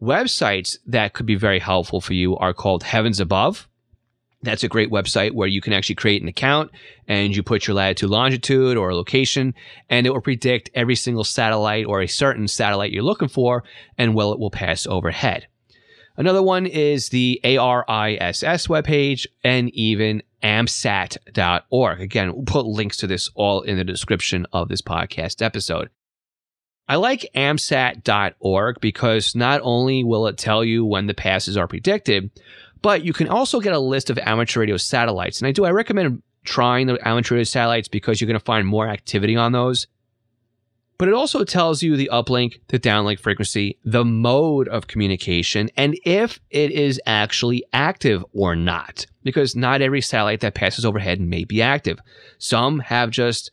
Websites 0.00 0.78
that 0.86 1.12
could 1.12 1.26
be 1.26 1.34
very 1.34 1.58
helpful 1.58 2.00
for 2.00 2.14
you 2.14 2.36
are 2.36 2.54
called 2.54 2.84
Heavens 2.84 3.18
Above. 3.18 3.68
That's 4.42 4.62
a 4.62 4.68
great 4.68 4.90
website 4.90 5.32
where 5.32 5.48
you 5.48 5.60
can 5.60 5.72
actually 5.72 5.96
create 5.96 6.22
an 6.22 6.28
account 6.28 6.70
and 7.08 7.34
you 7.34 7.42
put 7.42 7.66
your 7.66 7.74
latitude, 7.74 8.08
longitude, 8.08 8.76
or 8.76 8.94
location, 8.94 9.54
and 9.90 10.06
it 10.06 10.10
will 10.10 10.20
predict 10.20 10.70
every 10.74 10.94
single 10.94 11.24
satellite 11.24 11.86
or 11.86 12.00
a 12.00 12.06
certain 12.06 12.46
satellite 12.46 12.92
you're 12.92 13.02
looking 13.02 13.28
for 13.28 13.64
and 13.96 14.14
well, 14.14 14.32
it 14.32 14.38
will 14.38 14.52
pass 14.52 14.86
overhead. 14.86 15.48
Another 16.16 16.42
one 16.42 16.66
is 16.66 17.08
the 17.08 17.40
ARISS 17.44 18.68
webpage 18.68 19.26
and 19.42 19.70
even 19.70 20.22
amsat.org. 20.42 22.00
Again, 22.00 22.32
we'll 22.34 22.44
put 22.44 22.66
links 22.66 22.96
to 22.98 23.06
this 23.08 23.30
all 23.34 23.62
in 23.62 23.76
the 23.76 23.84
description 23.84 24.46
of 24.52 24.68
this 24.68 24.82
podcast 24.82 25.42
episode. 25.42 25.90
I 26.88 26.96
like 26.96 27.30
amsat.org 27.34 28.80
because 28.80 29.34
not 29.34 29.60
only 29.62 30.04
will 30.04 30.26
it 30.26 30.38
tell 30.38 30.64
you 30.64 30.84
when 30.84 31.06
the 31.06 31.14
passes 31.14 31.56
are 31.56 31.68
predicted, 31.68 32.30
but 32.80 33.04
you 33.04 33.12
can 33.12 33.28
also 33.28 33.60
get 33.60 33.74
a 33.74 33.78
list 33.78 34.08
of 34.08 34.18
amateur 34.18 34.60
radio 34.60 34.76
satellites. 34.76 35.40
And 35.40 35.48
I 35.48 35.52
do, 35.52 35.64
I 35.64 35.70
recommend 35.70 36.22
trying 36.44 36.86
the 36.86 37.06
amateur 37.06 37.34
radio 37.34 37.44
satellites 37.44 37.88
because 37.88 38.20
you're 38.20 38.28
going 38.28 38.38
to 38.38 38.44
find 38.44 38.66
more 38.66 38.88
activity 38.88 39.36
on 39.36 39.52
those. 39.52 39.86
But 40.96 41.08
it 41.08 41.14
also 41.14 41.44
tells 41.44 41.80
you 41.80 41.96
the 41.96 42.10
uplink, 42.12 42.60
the 42.68 42.78
downlink 42.78 43.20
frequency, 43.20 43.78
the 43.84 44.04
mode 44.04 44.66
of 44.66 44.88
communication, 44.88 45.70
and 45.76 45.96
if 46.04 46.40
it 46.50 46.72
is 46.72 47.00
actually 47.06 47.64
active 47.72 48.24
or 48.32 48.56
not. 48.56 49.06
Because 49.22 49.54
not 49.54 49.80
every 49.80 50.00
satellite 50.00 50.40
that 50.40 50.54
passes 50.54 50.84
overhead 50.84 51.20
may 51.20 51.44
be 51.44 51.62
active. 51.62 52.00
Some 52.38 52.80
have 52.80 53.10
just 53.10 53.52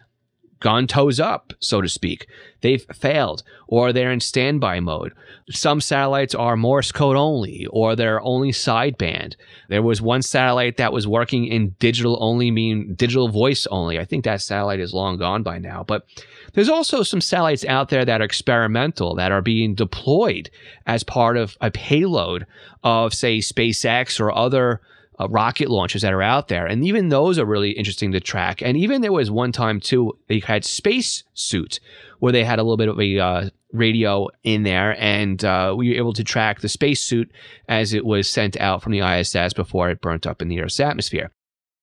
gone 0.59 0.87
toes 0.87 1.19
up, 1.19 1.53
so 1.59 1.81
to 1.81 1.89
speak. 1.89 2.27
They've 2.61 2.85
failed, 2.93 3.43
or 3.67 3.93
they're 3.93 4.11
in 4.11 4.19
standby 4.19 4.79
mode. 4.79 5.13
Some 5.51 5.81
satellites 5.81 6.33
are 6.33 6.55
Morse 6.55 6.91
code 6.91 7.15
only, 7.15 7.67
or 7.69 7.95
they're 7.95 8.21
only 8.21 8.51
sideband. 8.51 9.35
There 9.69 9.83
was 9.83 10.01
one 10.01 10.21
satellite 10.21 10.77
that 10.77 10.93
was 10.93 11.07
working 11.07 11.45
in 11.45 11.75
digital 11.79 12.17
only, 12.19 12.49
mean 12.49 12.95
digital 12.95 13.27
voice 13.27 13.67
only. 13.67 13.99
I 13.99 14.05
think 14.05 14.23
that 14.25 14.41
satellite 14.41 14.79
is 14.79 14.93
long 14.93 15.17
gone 15.17 15.43
by 15.43 15.59
now. 15.59 15.83
But 15.83 16.07
there's 16.53 16.69
also 16.69 17.03
some 17.03 17.21
satellites 17.21 17.65
out 17.65 17.89
there 17.89 18.05
that 18.05 18.21
are 18.21 18.25
experimental, 18.25 19.15
that 19.15 19.31
are 19.31 19.41
being 19.41 19.75
deployed 19.75 20.49
as 20.87 21.03
part 21.03 21.37
of 21.37 21.55
a 21.61 21.69
payload 21.69 22.47
of, 22.83 23.13
say, 23.13 23.39
SpaceX 23.39 24.19
or 24.19 24.31
other 24.31 24.81
uh, 25.19 25.27
rocket 25.29 25.69
launches 25.69 26.01
that 26.01 26.13
are 26.13 26.21
out 26.21 26.47
there. 26.47 26.65
And 26.65 26.85
even 26.85 27.09
those 27.09 27.39
are 27.39 27.45
really 27.45 27.71
interesting 27.71 28.11
to 28.11 28.19
track. 28.19 28.61
And 28.61 28.77
even 28.77 29.01
there 29.01 29.11
was 29.11 29.31
one 29.31 29.51
time, 29.51 29.79
too, 29.79 30.17
they 30.27 30.39
had 30.39 30.65
Space 30.65 31.23
Suit, 31.33 31.79
where 32.19 32.31
they 32.31 32.43
had 32.43 32.59
a 32.59 32.63
little 32.63 32.77
bit 32.77 32.89
of 32.89 32.99
a 32.99 33.19
uh, 33.19 33.49
radio 33.71 34.27
in 34.43 34.63
there. 34.63 34.95
And 34.99 35.43
uh, 35.43 35.73
we 35.77 35.89
were 35.89 35.95
able 35.95 36.13
to 36.13 36.23
track 36.23 36.61
the 36.61 36.69
space 36.69 37.01
suit 37.01 37.31
as 37.69 37.93
it 37.93 38.05
was 38.05 38.29
sent 38.29 38.57
out 38.57 38.81
from 38.81 38.91
the 38.91 39.01
ISS 39.01 39.53
before 39.53 39.89
it 39.89 40.01
burnt 40.01 40.25
up 40.25 40.41
in 40.41 40.47
the 40.47 40.61
Earth's 40.61 40.79
atmosphere. 40.79 41.31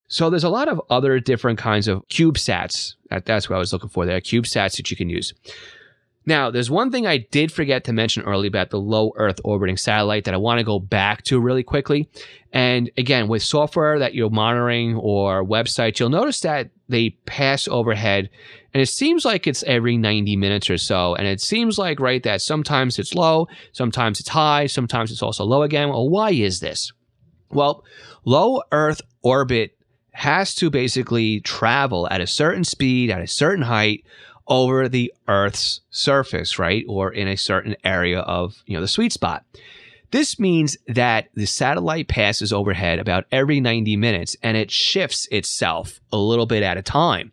So 0.09 0.29
there's 0.29 0.45
a 0.45 0.51
lot 0.51 0.69
of 0.69 0.81
other 0.91 1.19
different 1.21 1.59
kinds 1.59 1.89
of 1.89 2.07
CubeSats. 2.09 2.97
That, 3.09 3.25
that's 3.25 3.49
what 3.49 3.57
I 3.57 3.59
was 3.59 3.73
looking 3.73 3.89
for 3.89 4.05
there, 4.05 4.17
are 4.17 4.21
CubeSats 4.21 4.77
that 4.77 4.91
you 4.91 4.97
can 4.97 5.09
use. 5.09 5.33
Now, 6.25 6.51
there's 6.51 6.71
one 6.71 6.91
thing 6.91 7.07
I 7.07 7.19
did 7.19 7.51
forget 7.53 7.85
to 7.85 7.93
mention 7.93 8.23
earlier 8.23 8.49
about 8.49 8.71
the 8.71 8.79
low 8.79 9.13
Earth 9.17 9.41
orbiting 9.45 9.77
satellite 9.77 10.25
that 10.25 10.35
I 10.35 10.39
want 10.39 10.59
to 10.59 10.65
go 10.65 10.79
back 10.79 11.23
to 11.25 11.41
really 11.41 11.63
quickly. 11.63 12.09
And 12.53 12.91
again, 12.97 13.29
with 13.29 13.43
software 13.43 13.99
that 13.99 14.15
you're 14.15 14.31
monitoring 14.31 14.97
or 14.97 15.45
websites, 15.45 15.99
you'll 15.99 16.11
notice 16.11 16.41
that 16.41 16.71
they 16.89 17.11
pass 17.27 17.67
overhead 17.67 18.29
and 18.75 18.81
it 18.81 18.89
seems 18.89 19.25
like 19.25 19.47
it's 19.47 19.63
every 19.65 19.99
90 19.99 20.37
minutes 20.37 20.71
or 20.71 20.79
so. 20.79 21.15
And 21.15 21.27
it 21.27 21.41
seems 21.41 21.79
like, 21.79 22.01
right, 22.01 22.23
that 22.23 22.41
sometimes 22.41 22.99
it's 22.99 23.15
low, 23.15 23.49
sometimes 23.73 24.19
it's 24.19 24.31
high, 24.31 24.67
sometimes 24.67 25.11
it's 25.13 25.23
also 25.23 25.45
low 25.45 25.63
again. 25.63 25.91
Well, 25.91 26.09
why 26.09 26.31
is 26.31 26.61
this? 26.61 26.93
Well, 27.51 27.85
low 28.25 28.63
Earth 28.73 29.03
orbit 29.23 29.77
has 30.13 30.55
to 30.57 30.71
basically 30.71 31.41
travel 31.41 32.09
at 32.11 32.21
a 32.21 32.27
certain 32.27 32.65
speed, 32.65 33.11
at 33.11 33.21
a 33.21 33.27
certain 33.27 33.65
height 33.65 34.05
over 34.49 34.89
the 34.89 35.13
Earth's 35.29 35.81
surface, 35.91 36.59
right? 36.59 36.85
Or 36.89 37.13
in 37.13 37.29
a 37.29 37.37
certain 37.37 37.77
area 37.85 38.21
of, 38.21 38.63
you 38.67 38.75
know, 38.75 38.81
the 38.81 38.89
sweet 38.89 39.13
spot. 39.13 39.45
This 40.13 40.39
means 40.39 40.77
that 40.89 41.29
the 41.35 41.47
satellite 41.47 42.07
passes 42.07 42.53
overhead 42.53 42.99
about 42.99 43.25
every 43.33 43.61
90 43.61 43.97
minutes 43.97 44.37
and 44.43 44.57
it 44.59 44.71
shifts 44.71 45.27
itself 45.31 46.01
a 46.13 46.19
little 46.19 46.45
bit 46.45 46.63
at 46.63 46.77
a 46.77 46.83
time. 46.83 47.33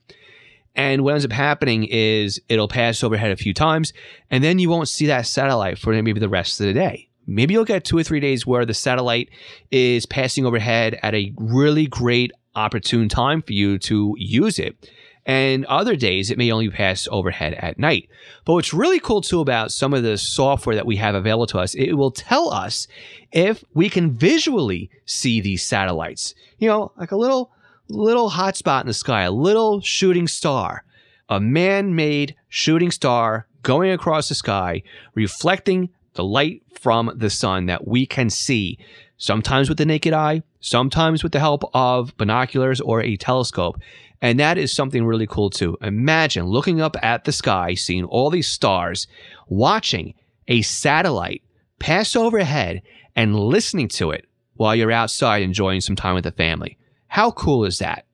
And 0.75 1.04
what 1.04 1.12
ends 1.12 1.25
up 1.25 1.34
happening 1.34 1.86
is 1.89 2.39
it'll 2.48 2.70
pass 2.70 3.04
overhead 3.04 3.32
a 3.32 3.36
few 3.36 3.54
times 3.54 3.92
and 4.32 4.42
then 4.42 4.60
you 4.60 4.70
won't 4.70 4.88
see 4.88 5.08
that 5.08 5.28
satellite 5.28 5.78
for 5.78 5.92
maybe 5.92 6.22
the 6.22 6.30
rest 6.30 6.62
of 6.62 6.68
the 6.68 6.74
day. 6.74 7.10
Maybe 7.28 7.54
you'll 7.54 7.66
get 7.66 7.84
two 7.84 7.98
or 7.98 8.04
three 8.04 8.22
days 8.22 8.48
where 8.48 8.66
the 8.66 8.74
satellite 8.74 9.30
is 9.72 10.06
passing 10.06 10.46
overhead 10.46 10.98
at 11.04 11.13
a 11.13 11.34
really 11.38 11.86
great 11.86 12.32
opportune 12.56 13.10
time 13.10 13.42
for 13.42 13.54
you 13.54 13.78
to 13.78 14.16
use 14.18 14.58
it 14.58 14.89
and 15.26 15.66
other 15.66 15.96
days 15.96 16.32
it 16.32 16.38
may 16.38 16.52
only 16.52 16.70
pass 16.70 17.08
overhead 17.12 17.54
at 17.56 17.78
night. 17.78 18.10
But 18.46 18.54
what's 18.54 18.74
really 18.74 19.00
cool 19.00 19.22
too 19.22 19.42
about 19.42 19.72
some 19.72 19.94
of 19.94 20.04
the 20.04 20.18
software 20.18 20.76
that 20.76 20.86
we 20.86 20.96
have 20.98 21.16
available 21.16 21.48
to 21.48 21.60
us, 21.60 21.76
it 21.76 21.94
will 21.94 22.12
tell 22.12 22.52
us 22.52 22.88
if 23.32 23.64
we 23.74 23.90
can 23.90 24.12
visually 24.12 24.90
see 25.06 25.42
these 25.42 25.66
satellites. 25.66 26.34
You 26.58 26.70
know, 26.70 26.92
like 26.98 27.12
a 27.12 27.18
little 27.18 27.52
little 27.90 28.30
hot 28.30 28.56
spot 28.56 28.84
in 28.84 28.88
the 28.88 28.94
sky, 28.94 29.24
a 29.24 29.32
little 29.32 29.82
shooting 29.82 30.28
star, 30.28 30.84
a 31.28 31.40
man-made 31.40 32.36
shooting 32.48 32.92
star 32.92 33.48
going 33.64 33.92
across 33.92 34.30
the 34.30 34.36
sky, 34.36 34.84
reflecting 35.16 35.90
the 36.14 36.24
light 36.24 36.62
from 36.80 37.12
the 37.16 37.30
sun 37.30 37.66
that 37.66 37.88
we 37.88 38.06
can 38.06 38.30
see 38.30 38.78
sometimes 39.18 39.70
with 39.70 39.78
the 39.78 39.86
naked 39.86 40.14
eye, 40.14 40.42
sometimes 40.62 41.24
with 41.24 41.34
the 41.34 41.40
help 41.40 41.64
of 41.74 42.16
binoculars 42.18 42.82
or 42.82 43.02
a 43.02 43.18
telescope. 43.18 43.80
And 44.22 44.40
that 44.40 44.58
is 44.58 44.74
something 44.74 45.06
really 45.06 45.28
cool 45.28 45.50
too. 45.50 45.78
Imagine 45.82 46.46
looking 46.46 46.82
up 46.82 46.98
at 47.02 47.24
the 47.24 47.32
sky, 47.32 47.74
seeing 47.74 48.04
all 48.04 48.30
these 48.30 48.48
stars, 48.48 49.08
watching 49.48 50.14
a 50.48 50.62
satellite 50.62 51.44
pass 51.80 52.16
overhead 52.16 52.82
and 53.16 53.40
listening 53.40 53.88
to 53.88 54.12
it 54.12 54.26
while 54.56 54.76
you're 54.76 54.92
outside 54.92 55.42
enjoying 55.42 55.82
some 55.82 55.96
time 55.96 56.16
with 56.16 56.26
the 56.26 56.32
family. 56.32 56.78
How 57.08 57.32
cool 57.32 57.66
is 57.66 57.80
that? 57.80 58.06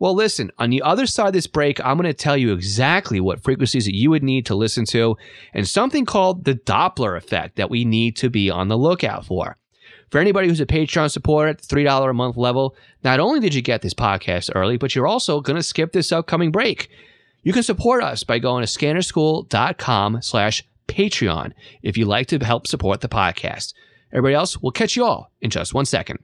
Well, 0.00 0.14
listen, 0.14 0.52
on 0.58 0.70
the 0.70 0.82
other 0.82 1.06
side 1.06 1.28
of 1.28 1.32
this 1.32 1.48
break, 1.48 1.84
I'm 1.84 1.96
going 1.96 2.06
to 2.06 2.14
tell 2.14 2.36
you 2.36 2.52
exactly 2.52 3.18
what 3.18 3.42
frequencies 3.42 3.86
that 3.86 3.96
you 3.96 4.10
would 4.10 4.22
need 4.22 4.46
to 4.46 4.54
listen 4.54 4.84
to 4.86 5.16
and 5.54 5.66
something 5.66 6.04
called 6.04 6.44
the 6.44 6.54
Doppler 6.54 7.16
effect 7.16 7.56
that 7.56 7.70
we 7.70 7.84
need 7.84 8.16
to 8.18 8.30
be 8.30 8.48
on 8.48 8.68
the 8.68 8.78
lookout 8.78 9.26
for. 9.26 9.56
For 10.10 10.18
anybody 10.18 10.48
who's 10.48 10.60
a 10.60 10.66
Patreon 10.66 11.10
supporter 11.10 11.48
at 11.48 11.60
the 11.60 11.74
$3 11.74 12.10
a 12.10 12.12
month 12.14 12.36
level, 12.36 12.74
not 13.04 13.20
only 13.20 13.40
did 13.40 13.54
you 13.54 13.62
get 13.62 13.82
this 13.82 13.94
podcast 13.94 14.50
early, 14.54 14.76
but 14.76 14.94
you're 14.94 15.06
also 15.06 15.40
going 15.40 15.56
to 15.56 15.62
skip 15.62 15.92
this 15.92 16.12
upcoming 16.12 16.50
break. 16.50 16.90
You 17.42 17.52
can 17.52 17.62
support 17.62 18.02
us 18.02 18.24
by 18.24 18.38
going 18.38 18.64
to 18.64 18.68
scannerschool.com 18.68 20.22
slash 20.22 20.64
Patreon 20.88 21.52
if 21.82 21.96
you'd 21.96 22.08
like 22.08 22.26
to 22.28 22.38
help 22.38 22.66
support 22.66 23.00
the 23.00 23.08
podcast. 23.08 23.74
Everybody 24.12 24.34
else, 24.34 24.60
we'll 24.60 24.72
catch 24.72 24.96
you 24.96 25.04
all 25.04 25.30
in 25.40 25.50
just 25.50 25.74
one 25.74 25.84
second 25.84 26.18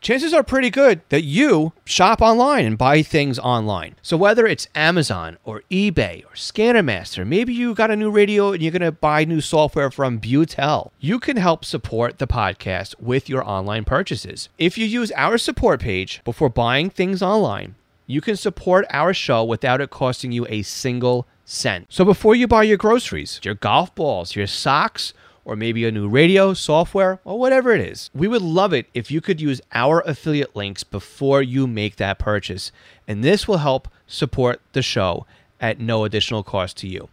chances 0.00 0.32
are 0.32 0.42
pretty 0.42 0.70
good 0.70 1.00
that 1.08 1.22
you 1.22 1.72
shop 1.84 2.20
online 2.20 2.64
and 2.64 2.78
buy 2.78 3.02
things 3.02 3.38
online. 3.38 3.96
So 4.02 4.16
whether 4.16 4.46
it's 4.46 4.68
Amazon 4.74 5.38
or 5.44 5.62
eBay 5.70 6.24
or 6.24 6.34
ScannerMaster, 6.34 7.26
maybe 7.26 7.52
you 7.52 7.74
got 7.74 7.90
a 7.90 7.96
new 7.96 8.10
radio 8.10 8.52
and 8.52 8.62
you're 8.62 8.72
going 8.72 8.82
to 8.82 8.92
buy 8.92 9.24
new 9.24 9.40
software 9.40 9.90
from 9.90 10.20
Butel, 10.20 10.90
you 11.00 11.18
can 11.18 11.36
help 11.36 11.64
support 11.64 12.18
the 12.18 12.26
podcast 12.26 12.94
with 13.00 13.28
your 13.28 13.46
online 13.48 13.84
purchases. 13.84 14.48
If 14.58 14.76
you 14.78 14.86
use 14.86 15.12
our 15.12 15.38
support 15.38 15.80
page 15.80 16.22
before 16.24 16.48
buying 16.48 16.90
things 16.90 17.22
online, 17.22 17.74
you 18.06 18.20
can 18.20 18.36
support 18.36 18.86
our 18.90 19.12
show 19.12 19.42
without 19.44 19.80
it 19.80 19.90
costing 19.90 20.30
you 20.30 20.46
a 20.48 20.62
single 20.62 21.26
cent. 21.44 21.86
So 21.88 22.04
before 22.04 22.34
you 22.34 22.46
buy 22.46 22.64
your 22.64 22.76
groceries, 22.76 23.40
your 23.42 23.54
golf 23.54 23.94
balls, 23.94 24.36
your 24.36 24.46
socks, 24.46 25.12
or 25.46 25.54
maybe 25.54 25.86
a 25.86 25.92
new 25.92 26.08
radio, 26.08 26.52
software, 26.52 27.20
or 27.24 27.38
whatever 27.38 27.72
it 27.72 27.80
is. 27.80 28.10
We 28.12 28.26
would 28.26 28.42
love 28.42 28.72
it 28.72 28.86
if 28.92 29.12
you 29.12 29.20
could 29.20 29.40
use 29.40 29.60
our 29.72 30.00
affiliate 30.00 30.56
links 30.56 30.82
before 30.82 31.40
you 31.40 31.68
make 31.68 31.96
that 31.96 32.18
purchase. 32.18 32.72
And 33.06 33.22
this 33.22 33.46
will 33.46 33.58
help 33.58 33.86
support 34.08 34.60
the 34.72 34.82
show 34.82 35.24
at 35.60 35.78
no 35.78 36.04
additional 36.04 36.42
cost 36.42 36.76
to 36.78 36.88
you. 36.88 37.08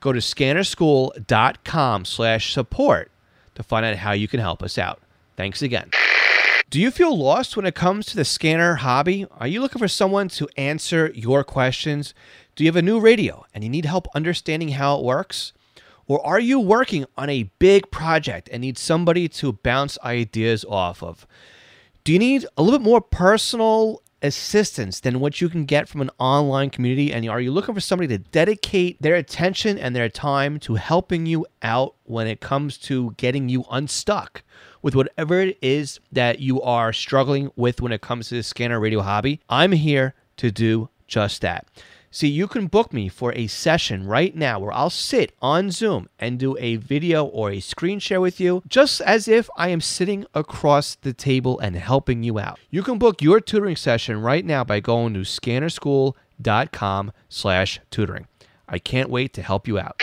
Go 0.00 0.12
to 0.12 0.20
scannerschool.com 0.20 2.04
slash 2.04 2.54
support 2.54 3.10
to 3.56 3.62
find 3.64 3.84
out 3.84 3.96
how 3.96 4.12
you 4.12 4.28
can 4.28 4.38
help 4.38 4.62
us 4.62 4.78
out. 4.78 5.00
Thanks 5.36 5.60
again. 5.60 5.90
Do 6.70 6.80
you 6.80 6.92
feel 6.92 7.16
lost 7.18 7.56
when 7.56 7.66
it 7.66 7.74
comes 7.74 8.06
to 8.06 8.16
the 8.16 8.24
scanner 8.24 8.76
hobby? 8.76 9.26
Are 9.38 9.48
you 9.48 9.60
looking 9.60 9.80
for 9.80 9.88
someone 9.88 10.28
to 10.28 10.48
answer 10.56 11.10
your 11.12 11.42
questions? 11.42 12.14
Do 12.54 12.62
you 12.62 12.68
have 12.68 12.76
a 12.76 12.82
new 12.82 13.00
radio 13.00 13.46
and 13.52 13.64
you 13.64 13.70
need 13.70 13.84
help 13.84 14.06
understanding 14.14 14.70
how 14.70 14.98
it 14.98 15.04
works? 15.04 15.52
Or 16.08 16.24
are 16.26 16.40
you 16.40 16.58
working 16.58 17.04
on 17.18 17.28
a 17.28 17.50
big 17.58 17.90
project 17.90 18.48
and 18.50 18.62
need 18.62 18.78
somebody 18.78 19.28
to 19.28 19.52
bounce 19.52 19.98
ideas 20.02 20.64
off 20.64 21.02
of? 21.02 21.26
Do 22.02 22.14
you 22.14 22.18
need 22.18 22.46
a 22.56 22.62
little 22.62 22.78
bit 22.78 22.84
more 22.84 23.02
personal 23.02 24.02
assistance 24.22 25.00
than 25.00 25.20
what 25.20 25.40
you 25.42 25.50
can 25.50 25.66
get 25.66 25.86
from 25.86 26.00
an 26.00 26.10
online 26.18 26.70
community? 26.70 27.12
And 27.12 27.28
are 27.28 27.42
you 27.42 27.52
looking 27.52 27.74
for 27.74 27.82
somebody 27.82 28.08
to 28.08 28.18
dedicate 28.18 29.00
their 29.02 29.14
attention 29.14 29.76
and 29.78 29.94
their 29.94 30.08
time 30.08 30.58
to 30.60 30.76
helping 30.76 31.26
you 31.26 31.46
out 31.62 31.94
when 32.04 32.26
it 32.26 32.40
comes 32.40 32.78
to 32.78 33.12
getting 33.18 33.50
you 33.50 33.66
unstuck 33.70 34.42
with 34.80 34.94
whatever 34.94 35.40
it 35.40 35.58
is 35.60 36.00
that 36.10 36.40
you 36.40 36.62
are 36.62 36.90
struggling 36.92 37.50
with 37.54 37.82
when 37.82 37.92
it 37.92 38.00
comes 38.00 38.30
to 38.30 38.36
the 38.36 38.42
scanner 38.42 38.80
radio 38.80 39.02
hobby? 39.02 39.40
I'm 39.50 39.72
here 39.72 40.14
to 40.38 40.50
do 40.50 40.88
just 41.06 41.42
that. 41.42 41.66
See, 42.10 42.28
you 42.28 42.48
can 42.48 42.68
book 42.68 42.92
me 42.92 43.08
for 43.08 43.34
a 43.34 43.46
session 43.48 44.06
right 44.06 44.34
now 44.34 44.58
where 44.58 44.72
I'll 44.72 44.88
sit 44.88 45.32
on 45.42 45.70
Zoom 45.70 46.08
and 46.18 46.38
do 46.38 46.56
a 46.58 46.76
video 46.76 47.24
or 47.24 47.50
a 47.50 47.60
screen 47.60 47.98
share 47.98 48.20
with 48.20 48.40
you, 48.40 48.62
just 48.66 49.02
as 49.02 49.28
if 49.28 49.50
I 49.56 49.68
am 49.68 49.82
sitting 49.82 50.24
across 50.34 50.94
the 50.94 51.12
table 51.12 51.58
and 51.58 51.76
helping 51.76 52.22
you 52.22 52.38
out. 52.38 52.58
You 52.70 52.82
can 52.82 52.98
book 52.98 53.20
your 53.20 53.40
tutoring 53.40 53.76
session 53.76 54.22
right 54.22 54.44
now 54.44 54.64
by 54.64 54.80
going 54.80 55.12
to 55.14 55.20
scannerschool.com 55.20 57.12
slash 57.28 57.80
tutoring. 57.90 58.26
I 58.66 58.78
can't 58.78 59.10
wait 59.10 59.34
to 59.34 59.42
help 59.42 59.68
you 59.68 59.78
out. 59.78 60.00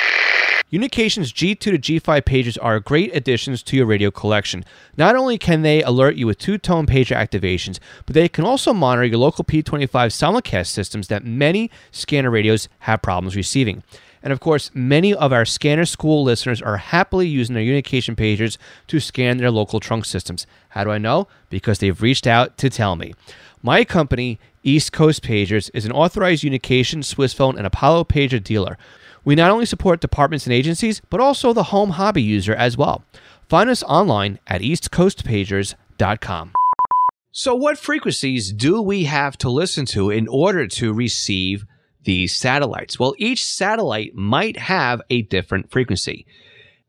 Unication's 0.72 1.32
G2 1.32 1.60
to 1.60 1.78
G5 1.78 2.26
pages 2.26 2.58
are 2.58 2.80
great 2.80 3.16
additions 3.16 3.62
to 3.64 3.78
your 3.78 3.86
radio 3.86 4.10
collection. 4.10 4.66
Not 4.98 5.16
only 5.16 5.38
can 5.38 5.62
they 5.62 5.84
alert 5.84 6.16
you 6.16 6.26
with 6.26 6.40
two 6.40 6.58
tone 6.58 6.88
pager 6.88 7.16
activations, 7.16 7.78
but 8.08 8.16
they 8.16 8.28
can 8.28 8.46
also 8.46 8.74
monitor 8.74 9.06
your 9.06 9.20
local 9.20 9.46
P25 9.46 9.88
simulcast 9.88 10.68
systems 10.68 11.08
that 11.08 11.24
many 11.24 11.70
scanner 11.92 12.32
radios 12.32 12.68
have 12.80 13.04
problems 13.04 13.36
receiving. 13.36 13.84
And 14.24 14.34
of 14.34 14.40
course, 14.40 14.72
many 14.74 15.14
of 15.14 15.32
our 15.32 15.46
Scanner 15.46 15.86
School 15.86 16.24
listeners 16.24 16.64
are 16.64 16.78
happily 16.78 17.28
using 17.28 17.54
their 17.54 17.64
Unication 17.64 18.16
pagers 18.16 18.58
to 18.88 19.00
scan 19.00 19.38
their 19.38 19.52
local 19.52 19.80
trunk 19.80 20.04
systems. 20.06 20.48
How 20.70 20.84
do 20.84 20.90
I 20.90 20.98
know? 20.98 21.28
Because 21.52 21.78
they've 21.78 22.02
reached 22.02 22.26
out 22.26 22.58
to 22.58 22.72
tell 22.72 22.96
me. 22.96 23.14
My 23.62 23.86
company, 23.86 24.40
East 24.64 24.92
Coast 24.92 25.22
Pagers, 25.22 25.70
is 25.76 25.86
an 25.86 25.92
authorized 25.92 26.44
Unication, 26.44 27.04
Swissphone, 27.04 27.56
and 27.56 27.68
Apollo 27.68 28.06
pager 28.06 28.44
dealer. 28.44 28.80
We 29.26 29.36
not 29.36 29.52
only 29.52 29.66
support 29.66 30.00
departments 30.00 30.46
and 30.46 30.54
agencies, 30.54 31.02
but 31.10 31.20
also 31.20 31.52
the 31.52 31.64
home 31.64 31.92
hobby 31.92 32.22
user 32.22 32.54
as 32.54 32.78
well. 32.78 33.04
Find 33.50 33.70
us 33.70 33.84
online 33.84 34.40
at 34.48 34.62
eastcoastpagers.com. 34.62 36.54
So, 37.32 37.54
what 37.54 37.78
frequencies 37.78 38.54
do 38.54 38.82
we 38.82 39.04
have 39.04 39.38
to 39.40 39.50
listen 39.50 39.86
to 39.88 40.10
in 40.10 40.28
order 40.30 40.68
to 40.68 40.94
receive 40.94 41.66
these 42.04 42.34
satellites? 42.34 42.98
Well, 42.98 43.14
each 43.18 43.44
satellite 43.44 44.16
might 44.16 44.58
have 44.58 45.02
a 45.10 45.24
different 45.24 45.70
frequency. 45.70 46.26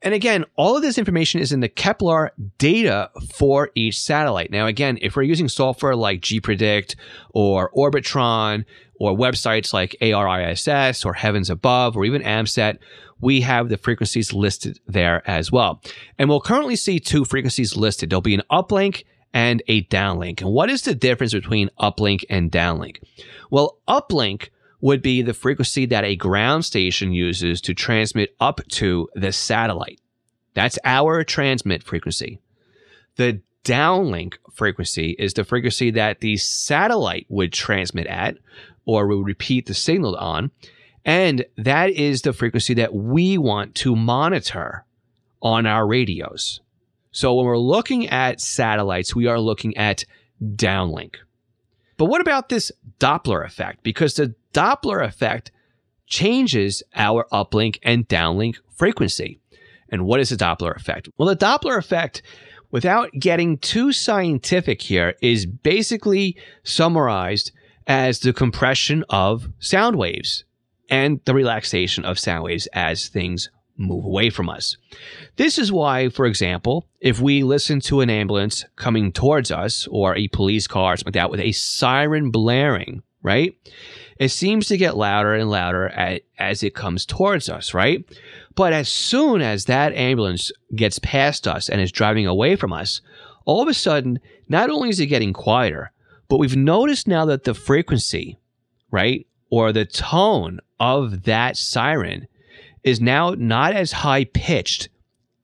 And 0.02 0.12
again, 0.14 0.44
all 0.56 0.76
of 0.76 0.82
this 0.82 0.98
information 0.98 1.40
is 1.40 1.52
in 1.52 1.60
the 1.60 1.68
Kepler 1.68 2.32
data 2.58 3.10
for 3.34 3.70
each 3.74 3.98
satellite. 3.98 4.50
Now, 4.50 4.66
again, 4.66 4.98
if 5.00 5.16
we're 5.16 5.22
using 5.22 5.48
software 5.48 5.96
like 5.96 6.20
gPredict 6.20 6.96
or 7.30 7.70
Orbitron, 7.70 8.64
or 8.98 9.16
websites 9.16 9.72
like 9.72 9.96
ARISS 10.00 11.04
or 11.04 11.14
Heavens 11.14 11.50
Above 11.50 11.96
or 11.96 12.04
even 12.04 12.22
AMSAT, 12.22 12.78
we 13.20 13.40
have 13.42 13.68
the 13.68 13.76
frequencies 13.76 14.32
listed 14.32 14.78
there 14.86 15.22
as 15.28 15.50
well. 15.50 15.82
And 16.18 16.28
we'll 16.28 16.40
currently 16.40 16.76
see 16.76 17.00
two 17.00 17.24
frequencies 17.24 17.76
listed. 17.76 18.10
There'll 18.10 18.20
be 18.20 18.34
an 18.34 18.42
uplink 18.50 19.04
and 19.32 19.62
a 19.68 19.84
downlink. 19.84 20.40
And 20.40 20.50
what 20.50 20.70
is 20.70 20.82
the 20.82 20.94
difference 20.94 21.32
between 21.32 21.70
uplink 21.80 22.24
and 22.30 22.50
downlink? 22.50 23.02
Well, 23.50 23.78
uplink 23.88 24.50
would 24.80 25.02
be 25.02 25.22
the 25.22 25.34
frequency 25.34 25.86
that 25.86 26.04
a 26.04 26.16
ground 26.16 26.64
station 26.64 27.12
uses 27.12 27.60
to 27.62 27.74
transmit 27.74 28.34
up 28.40 28.60
to 28.68 29.08
the 29.14 29.32
satellite. 29.32 30.00
That's 30.54 30.78
our 30.84 31.24
transmit 31.24 31.82
frequency. 31.82 32.40
The 33.16 33.40
downlink 33.64 34.34
frequency 34.52 35.16
is 35.18 35.34
the 35.34 35.44
frequency 35.44 35.90
that 35.90 36.20
the 36.20 36.36
satellite 36.36 37.26
would 37.28 37.52
transmit 37.52 38.06
at, 38.06 38.36
or 38.84 39.06
would 39.06 39.26
repeat 39.26 39.66
the 39.66 39.74
signal 39.74 40.16
on. 40.16 40.50
And 41.04 41.44
that 41.56 41.90
is 41.90 42.22
the 42.22 42.32
frequency 42.32 42.74
that 42.74 42.94
we 42.94 43.38
want 43.38 43.74
to 43.76 43.96
monitor 43.96 44.84
on 45.42 45.66
our 45.66 45.86
radios. 45.86 46.60
So 47.12 47.34
when 47.34 47.46
we're 47.46 47.58
looking 47.58 48.08
at 48.08 48.40
satellites, 48.40 49.14
we 49.14 49.26
are 49.26 49.40
looking 49.40 49.76
at 49.76 50.04
downlink. 50.42 51.16
But 51.96 52.06
what 52.06 52.20
about 52.20 52.48
this 52.48 52.70
Doppler 52.98 53.44
effect? 53.44 53.82
Because 53.82 54.14
the 54.14 54.34
Doppler 54.56 55.04
effect 55.04 55.52
changes 56.06 56.82
our 56.94 57.26
uplink 57.30 57.78
and 57.82 58.08
downlink 58.08 58.56
frequency. 58.74 59.38
And 59.90 60.06
what 60.06 60.20
is 60.20 60.30
the 60.30 60.36
Doppler 60.36 60.74
effect? 60.74 61.08
Well, 61.18 61.28
the 61.28 61.36
Doppler 61.36 61.76
effect, 61.76 62.22
without 62.70 63.10
getting 63.18 63.58
too 63.58 63.92
scientific 63.92 64.80
here, 64.80 65.14
is 65.20 65.44
basically 65.44 66.36
summarized 66.62 67.52
as 67.86 68.20
the 68.20 68.32
compression 68.32 69.04
of 69.10 69.48
sound 69.58 69.96
waves 69.96 70.44
and 70.88 71.20
the 71.24 71.34
relaxation 71.34 72.04
of 72.04 72.18
sound 72.18 72.44
waves 72.44 72.66
as 72.72 73.08
things 73.08 73.50
move 73.76 74.04
away 74.04 74.30
from 74.30 74.48
us. 74.48 74.76
This 75.36 75.58
is 75.58 75.70
why, 75.70 76.08
for 76.08 76.24
example, 76.24 76.86
if 77.00 77.20
we 77.20 77.42
listen 77.42 77.80
to 77.80 78.00
an 78.00 78.08
ambulance 78.08 78.64
coming 78.76 79.12
towards 79.12 79.50
us 79.50 79.86
or 79.90 80.16
a 80.16 80.28
police 80.28 80.66
car 80.66 80.96
something 80.96 81.08
like 81.08 81.14
that 81.14 81.30
with 81.30 81.40
a 81.40 81.52
siren 81.52 82.30
blaring, 82.30 83.02
right? 83.22 83.54
It 84.18 84.30
seems 84.30 84.68
to 84.68 84.76
get 84.76 84.96
louder 84.96 85.34
and 85.34 85.50
louder 85.50 85.88
at, 85.88 86.22
as 86.38 86.62
it 86.62 86.74
comes 86.74 87.04
towards 87.04 87.48
us, 87.48 87.74
right? 87.74 88.04
But 88.54 88.72
as 88.72 88.88
soon 88.88 89.42
as 89.42 89.66
that 89.66 89.92
ambulance 89.94 90.50
gets 90.74 90.98
past 90.98 91.46
us 91.46 91.68
and 91.68 91.80
is 91.80 91.92
driving 91.92 92.26
away 92.26 92.56
from 92.56 92.72
us, 92.72 93.00
all 93.44 93.62
of 93.62 93.68
a 93.68 93.74
sudden, 93.74 94.18
not 94.48 94.70
only 94.70 94.88
is 94.88 95.00
it 95.00 95.06
getting 95.06 95.32
quieter, 95.32 95.92
but 96.28 96.38
we've 96.38 96.56
noticed 96.56 97.06
now 97.06 97.24
that 97.26 97.44
the 97.44 97.54
frequency, 97.54 98.38
right, 98.90 99.26
or 99.50 99.72
the 99.72 99.84
tone 99.84 100.60
of 100.80 101.24
that 101.24 101.56
siren 101.56 102.26
is 102.82 103.00
now 103.00 103.34
not 103.36 103.72
as 103.72 103.92
high 103.92 104.24
pitched 104.24 104.88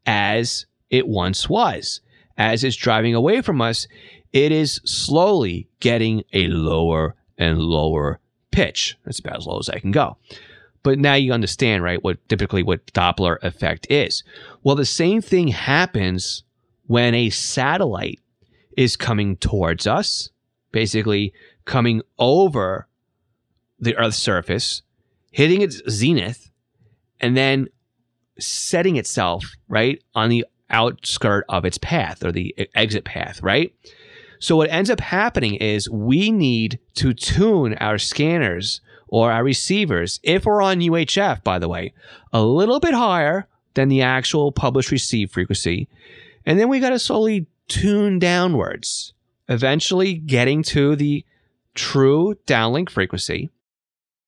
as 0.06 0.66
it 0.90 1.06
once 1.06 1.48
was. 1.48 2.00
As 2.38 2.64
it's 2.64 2.76
driving 2.76 3.14
away 3.14 3.42
from 3.42 3.61
us, 3.61 3.87
it 4.32 4.50
is 4.50 4.80
slowly 4.85 5.68
getting 5.80 6.24
a 6.32 6.46
lower 6.46 7.14
and 7.37 7.58
lower 7.58 8.18
pitch. 8.52 8.96
That's 9.04 9.18
about 9.18 9.38
as 9.38 9.46
low 9.46 9.58
as 9.58 9.68
I 9.68 9.80
can 9.80 9.90
go. 9.90 10.16
But 10.84 10.98
now 10.98 11.14
you 11.14 11.32
understand, 11.32 11.82
right, 11.82 12.02
what 12.02 12.18
typically 12.28 12.62
what 12.62 12.86
Doppler 12.86 13.38
effect 13.42 13.86
is. 13.90 14.22
Well, 14.62 14.76
the 14.76 14.84
same 14.84 15.20
thing 15.20 15.48
happens 15.48 16.44
when 16.86 17.14
a 17.14 17.30
satellite 17.30 18.20
is 18.76 18.96
coming 18.96 19.36
towards 19.36 19.86
us 19.86 20.30
basically 20.72 21.32
coming 21.64 22.02
over 22.18 22.88
the 23.78 23.96
Earth's 23.96 24.18
surface, 24.18 24.82
hitting 25.30 25.60
its 25.60 25.80
zenith, 25.88 26.50
and 27.20 27.36
then 27.36 27.68
setting 28.38 28.96
itself 28.96 29.44
right 29.68 30.02
on 30.14 30.30
the 30.30 30.44
outskirt 30.70 31.44
of 31.48 31.64
its 31.64 31.78
path 31.78 32.24
or 32.24 32.32
the 32.32 32.56
exit 32.74 33.04
path, 33.04 33.42
right? 33.42 33.72
So 34.42 34.57
what 34.57 34.72
ends 34.72 34.90
up 34.90 34.98
happening 34.98 35.55
is 35.55 35.88
we 35.88 36.33
need 36.33 36.81
to 36.94 37.14
tune 37.14 37.74
our 37.74 37.96
scanners 37.96 38.81
or 39.07 39.31
our 39.31 39.44
receivers, 39.44 40.18
if 40.24 40.44
we're 40.44 40.61
on 40.61 40.81
UHF, 40.81 41.44
by 41.44 41.61
the 41.61 41.68
way, 41.68 41.94
a 42.33 42.42
little 42.42 42.81
bit 42.81 42.92
higher 42.92 43.46
than 43.74 43.88
the 43.88 44.02
actual 44.02 44.50
published 44.50 44.90
receive 44.90 45.31
frequency. 45.31 45.88
And 46.44 46.59
then 46.59 46.68
we 46.68 46.81
got 46.81 46.90
to 46.90 46.98
slowly 46.98 47.46
tune 47.68 48.18
downwards 48.18 49.14
eventually 49.48 50.14
getting 50.14 50.64
to 50.64 50.96
the 50.96 51.24
true 51.76 52.35
downlink 52.44 52.90
frequency. 52.90 53.50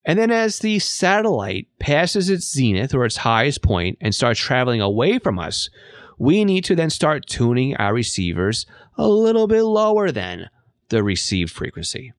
And 0.04 0.16
then 0.16 0.30
as 0.30 0.60
the 0.60 0.78
satellite 0.78 1.66
passes 1.80 2.30
its 2.30 2.52
zenith 2.52 2.94
or 2.94 3.04
its 3.04 3.16
highest 3.16 3.62
point 3.62 3.98
and 4.00 4.14
starts 4.14 4.38
traveling 4.38 4.80
away 4.80 5.18
from 5.18 5.40
us, 5.40 5.70
we 6.18 6.44
need 6.44 6.64
to 6.64 6.76
then 6.76 6.90
start 6.90 7.26
tuning 7.26 7.76
our 7.76 7.94
receivers 7.94 8.66
a 8.96 9.08
little 9.08 9.46
bit 9.46 9.62
lower 9.62 10.10
than 10.10 10.48
the 10.88 11.02
received 11.02 11.52
frequency. 11.52 12.12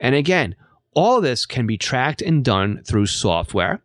And 0.00 0.14
again, 0.14 0.56
all 0.94 1.20
this 1.20 1.46
can 1.46 1.66
be 1.66 1.76
tracked 1.76 2.22
and 2.22 2.44
done 2.44 2.82
through 2.84 3.06
software. 3.06 3.82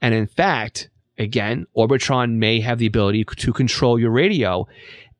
And 0.00 0.14
in 0.14 0.26
fact, 0.26 0.90
again, 1.18 1.66
Orbitron 1.76 2.32
may 2.32 2.60
have 2.60 2.78
the 2.78 2.86
ability 2.86 3.24
to 3.24 3.52
control 3.52 3.98
your 3.98 4.10
radio 4.10 4.66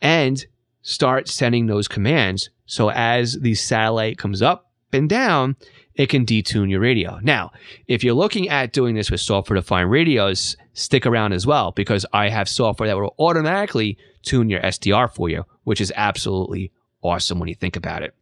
and 0.02 0.44
start 0.82 1.28
sending 1.28 1.66
those 1.66 1.88
commands. 1.88 2.50
So 2.66 2.90
as 2.90 3.40
the 3.40 3.54
satellite 3.54 4.18
comes 4.18 4.42
up 4.42 4.65
and 4.96 5.08
down, 5.08 5.56
it 5.94 6.08
can 6.08 6.26
detune 6.26 6.70
your 6.70 6.80
radio. 6.80 7.18
Now, 7.22 7.52
if 7.86 8.02
you're 8.02 8.14
looking 8.14 8.48
at 8.48 8.72
doing 8.72 8.94
this 8.94 9.10
with 9.10 9.20
software 9.20 9.56
defined 9.56 9.90
radios, 9.90 10.56
stick 10.72 11.06
around 11.06 11.32
as 11.32 11.46
well 11.46 11.72
because 11.72 12.04
I 12.12 12.28
have 12.28 12.48
software 12.48 12.88
that 12.88 12.98
will 12.98 13.14
automatically 13.18 13.96
tune 14.22 14.50
your 14.50 14.60
SDR 14.60 15.10
for 15.10 15.28
you, 15.28 15.44
which 15.64 15.80
is 15.80 15.92
absolutely 15.96 16.72
awesome 17.02 17.38
when 17.38 17.48
you 17.48 17.54
think 17.54 17.76
about 17.76 18.02
it. 18.02 18.14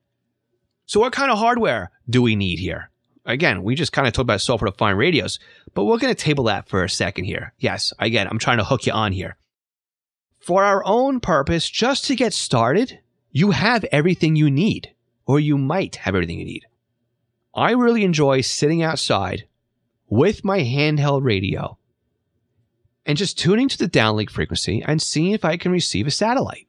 So, 0.87 1.01
what 1.01 1.13
kind 1.13 1.31
of 1.31 1.39
hardware 1.39 1.91
do 2.09 2.21
we 2.23 2.37
need 2.37 2.59
here? 2.59 2.91
Again, 3.25 3.63
we 3.63 3.75
just 3.75 3.93
kind 3.93 4.07
of 4.07 4.13
talked 4.13 4.25
about 4.25 4.43
software 4.43 4.71
defined 4.71 4.99
radios, 4.99 5.39
but 5.73 5.85
we're 5.85 5.99
going 5.99 6.15
to 6.15 6.23
table 6.23 6.45
that 6.45 6.69
for 6.69 6.85
a 6.85 6.91
second 6.91 7.25
here. 7.25 7.55
Yes, 7.59 7.95
again, 7.99 8.29
I'm 8.29 8.39
trying 8.39 8.59
to 8.59 8.65
hook 8.65 8.85
you 8.85 8.93
on 8.93 9.13
here 9.13 9.37
for 10.45 10.63
our 10.63 10.85
own 10.85 11.21
purpose, 11.21 11.71
just 11.71 12.05
to 12.05 12.15
get 12.15 12.35
started, 12.35 13.01
you 13.31 13.53
have 13.53 13.85
everything 13.85 14.37
you 14.37 14.51
need, 14.51 14.94
or 15.27 15.41
you 15.41 15.59
might 15.59 15.97
have 15.97 16.15
everything 16.15 16.39
you 16.39 16.45
need. 16.45 16.67
I 17.55 17.73
really 17.73 18.05
enjoy 18.05 18.41
sitting 18.41 18.83
outside 18.83 19.45
with 20.09 20.45
my 20.45 20.61
handheld 20.61 21.23
radio 21.23 21.79
and 23.07 23.19
just 23.19 23.39
tuning 23.39 23.69
to 23.69 23.79
the 23.79 23.89
downlink 23.89 24.31
frequency 24.31 24.83
and 24.87 25.01
seeing 25.01 25.33
if 25.33 25.45
I 25.45 25.57
can 25.57 25.73
receive 25.73 26.07
a 26.07 26.11
satellite. 26.11 26.67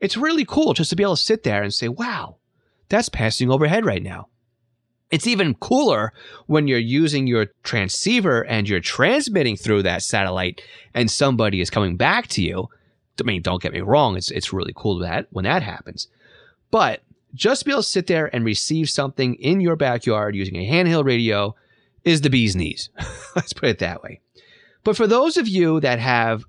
It's 0.00 0.16
really 0.16 0.44
cool 0.44 0.74
just 0.74 0.90
to 0.90 0.96
be 0.96 1.02
able 1.02 1.16
to 1.16 1.22
sit 1.22 1.42
there 1.42 1.62
and 1.62 1.72
say, 1.72 1.88
wow, 1.88 2.36
that's 2.88 3.08
passing 3.08 3.50
overhead 3.50 3.84
right 3.84 4.02
now. 4.02 4.28
It's 5.10 5.26
even 5.26 5.54
cooler 5.54 6.12
when 6.46 6.68
you're 6.68 6.78
using 6.78 7.26
your 7.26 7.46
transceiver 7.62 8.44
and 8.44 8.68
you're 8.68 8.80
transmitting 8.80 9.56
through 9.56 9.84
that 9.84 10.02
satellite 10.02 10.60
and 10.92 11.10
somebody 11.10 11.60
is 11.60 11.70
coming 11.70 11.96
back 11.96 12.26
to 12.28 12.42
you. 12.42 12.68
I 13.18 13.24
mean, 13.24 13.42
don't 13.42 13.62
get 13.62 13.72
me 13.72 13.80
wrong, 13.80 14.16
it's 14.16 14.30
it's 14.30 14.52
really 14.52 14.72
cool 14.76 14.98
that 14.98 15.26
when 15.30 15.44
that 15.44 15.62
happens. 15.62 16.08
But 16.70 17.02
just 17.34 17.60
to 17.60 17.64
be 17.66 17.72
able 17.72 17.82
to 17.82 17.88
sit 17.88 18.06
there 18.06 18.34
and 18.34 18.44
receive 18.44 18.88
something 18.90 19.34
in 19.34 19.60
your 19.60 19.76
backyard 19.76 20.34
using 20.34 20.56
a 20.56 20.68
handheld 20.68 21.04
radio 21.04 21.54
is 22.04 22.20
the 22.20 22.30
bee's 22.30 22.56
knees. 22.56 22.90
Let's 23.36 23.52
put 23.52 23.68
it 23.68 23.78
that 23.80 24.02
way. 24.02 24.20
But 24.84 24.96
for 24.96 25.06
those 25.06 25.36
of 25.36 25.48
you 25.48 25.80
that 25.80 25.98
have 25.98 26.44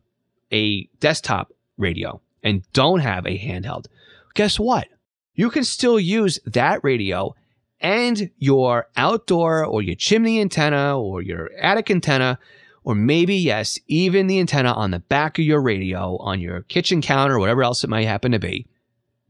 a 0.52 0.86
desktop 1.00 1.52
radio 1.78 2.22
and 2.44 2.64
don't 2.74 3.00
have 3.00 3.26
a 3.26 3.38
handheld, 3.38 3.86
guess 4.34 4.60
what? 4.60 4.88
You 5.36 5.50
can 5.50 5.64
still 5.64 6.00
use 6.00 6.40
that 6.46 6.84
radio 6.84 7.36
and 7.82 8.30
your 8.38 8.88
outdoor 8.98 9.66
or 9.66 9.82
your 9.82 9.96
chimney 9.96 10.42
antenna 10.42 11.00
or 11.00 11.22
your 11.22 11.50
attic 11.60 11.90
antenna, 11.90 12.38
or 12.84 12.96
maybe, 12.96 13.36
yes, 13.36 13.80
even 13.88 14.28
the 14.28 14.40
antenna 14.40 14.74
on 14.74 14.92
the 14.92 15.00
back 15.00 15.38
of 15.40 15.46
your 15.46 15.62
radio 15.62 16.18
on 16.18 16.40
your 16.42 16.62
kitchen 16.64 17.02
counter 17.02 17.40
whatever 17.40 17.64
else 17.64 17.84
it 17.84 17.90
might 17.90 18.08
happen 18.08 18.32
to 18.32 18.40
be 18.40 18.66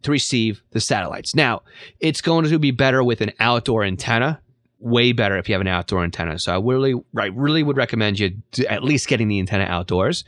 to 0.03 0.11
receive 0.11 0.63
the 0.71 0.79
satellites. 0.79 1.35
Now, 1.35 1.63
it's 1.99 2.21
going 2.21 2.45
to 2.45 2.59
be 2.59 2.71
better 2.71 3.03
with 3.03 3.21
an 3.21 3.31
outdoor 3.39 3.83
antenna, 3.83 4.41
way 4.79 5.11
better 5.11 5.37
if 5.37 5.49
you 5.49 5.53
have 5.53 5.61
an 5.61 5.67
outdoor 5.67 6.03
antenna. 6.03 6.39
So 6.39 6.53
I 6.53 6.59
really, 6.59 6.95
right, 7.13 7.35
really 7.35 7.63
would 7.63 7.77
recommend 7.77 8.19
you 8.19 8.41
at 8.69 8.83
least 8.83 9.07
getting 9.07 9.27
the 9.27 9.39
antenna 9.39 9.65
outdoors. 9.65 10.23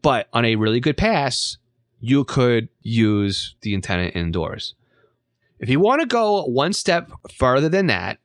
But 0.00 0.28
on 0.32 0.44
a 0.44 0.56
really 0.56 0.80
good 0.80 0.96
pass, 0.96 1.58
you 2.00 2.24
could 2.24 2.68
use 2.82 3.54
the 3.60 3.74
antenna 3.74 4.04
indoors. 4.08 4.74
If 5.60 5.68
you 5.68 5.78
want 5.78 6.00
to 6.00 6.06
go 6.06 6.42
one 6.44 6.72
step 6.72 7.12
further 7.30 7.68
than 7.68 7.86
that, 7.86 8.18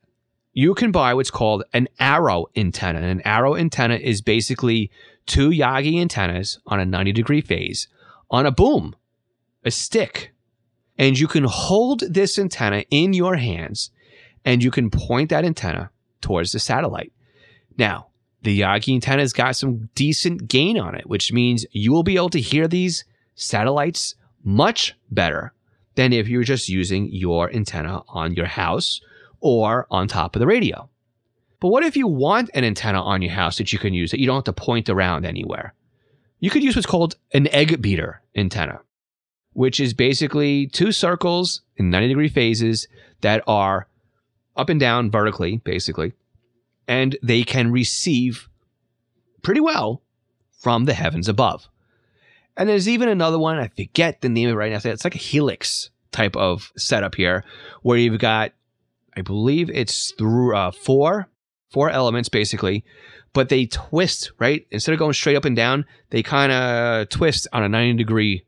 you 0.54 0.74
can 0.74 0.92
buy 0.92 1.14
what's 1.14 1.30
called 1.30 1.64
an 1.74 1.88
arrow 2.00 2.48
antenna. 2.56 3.00
An 3.00 3.22
arrow 3.22 3.56
antenna 3.56 3.94
is 3.94 4.22
basically 4.22 4.90
two 5.28 5.52
Yagi 5.52 6.02
antennas 6.02 6.58
on 6.66 6.80
a 6.80 6.86
90 6.86 7.12
degree 7.12 7.42
phase 7.42 7.88
on 8.32 8.48
a 8.48 8.52
boom, 8.52 8.96
a 9.64 9.70
stick. 9.70 10.34
And 10.98 11.18
you 11.18 11.28
can 11.28 11.44
hold 11.44 12.02
this 12.10 12.40
antenna 12.40 12.84
in 12.90 13.14
your 13.14 13.36
hands 13.36 13.92
and 14.46 14.64
you 14.64 14.72
can 14.72 14.90
point 14.90 15.30
that 15.30 15.46
antenna 15.46 15.92
towards 16.22 16.52
the 16.52 16.60
satellite. 16.60 17.12
Now, 17.78 18.08
the 18.44 18.62
Yagi 18.62 18.94
antenna's 18.94 19.34
got 19.34 19.56
some 19.56 19.90
decent 19.94 20.48
gain 20.48 20.80
on 20.80 20.96
it, 20.96 21.08
which 21.08 21.34
means 21.34 21.66
you 21.72 21.92
will 21.92 22.04
be 22.04 22.16
able 22.16 22.30
to 22.30 22.40
hear 22.40 22.68
these 22.68 23.04
satellites 23.36 24.16
much 24.44 24.96
better 25.12 25.54
than 25.96 26.14
if 26.14 26.28
you're 26.28 26.44
just 26.44 26.70
using 26.70 27.10
your 27.12 27.54
antenna 27.54 28.04
on 28.08 28.34
your 28.34 28.46
house 28.46 29.02
or 29.40 29.86
on 29.92 30.08
top 30.08 30.36
of 30.36 30.40
the 30.40 30.48
radio. 30.48 30.90
But 31.60 31.70
what 31.70 31.84
if 31.84 31.98
you 31.98 32.08
want 32.08 32.52
an 32.54 32.64
antenna 32.64 33.02
on 33.02 33.22
your 33.22 33.32
house 33.32 33.58
that 33.58 33.74
you 33.74 33.80
can 33.80 33.94
use 33.94 34.12
that 34.12 34.20
you 34.20 34.28
don't 34.28 34.38
have 34.38 34.44
to 34.46 34.54
point 34.54 34.90
around 34.90 35.26
anywhere? 35.26 35.74
You 36.40 36.52
could 36.52 36.64
use 36.64 36.76
what's 36.76 36.86
called 36.86 37.16
an 37.34 37.48
egg 37.48 37.82
beater 37.82 38.22
antenna, 38.36 38.80
which 39.58 39.80
is 39.80 39.92
basically 39.96 40.68
two 40.68 40.92
circles 40.92 41.62
in 41.78 41.90
90 41.90 42.10
degree 42.10 42.30
phases 42.30 42.88
that 43.22 43.44
are 43.48 43.88
up 44.56 44.70
and 44.70 44.80
down 44.80 45.10
vertically, 45.10 45.58
basically, 45.58 46.14
and 46.88 47.18
they 47.24 47.42
can 47.42 47.72
receive 47.72 48.50
pretty 49.42 49.60
well 49.60 50.04
from 50.60 50.86
the 50.86 50.94
heavens 50.94 51.28
above. 51.28 51.68
And 52.56 52.70
there's 52.70 52.88
even 52.88 53.10
another 53.10 53.40
one, 53.40 53.58
I 53.58 53.70
forget 53.70 54.22
the 54.22 54.30
name 54.30 54.50
of 54.50 54.54
it 54.54 54.58
right 54.58 54.72
now. 54.72 54.92
It's 54.92 55.04
like 55.04 55.16
a 55.16 55.18
helix 55.18 55.90
type 56.12 56.36
of 56.36 56.72
setup 56.78 57.16
here, 57.16 57.44
where 57.82 57.98
you've 57.98 58.20
got, 58.20 58.52
I 59.16 59.22
believe 59.22 59.72
it's 59.72 60.12
through 60.20 60.56
uh, 60.56 60.70
four, 60.70 61.30
four 61.72 61.90
elements 61.90 62.30
basically, 62.30 62.86
but 63.34 63.50
they 63.50 63.66
twist, 63.66 64.34
right? 64.38 64.68
Instead 64.70 64.94
of 64.94 65.00
going 65.00 65.14
straight 65.14 65.36
up 65.36 65.46
and 65.46 65.56
down, 65.56 65.84
they 66.12 66.22
kind 66.22 66.52
of 66.52 67.10
twist 67.10 67.48
on 67.52 67.64
a 67.64 67.70
90 67.70 67.98
degree. 67.98 68.44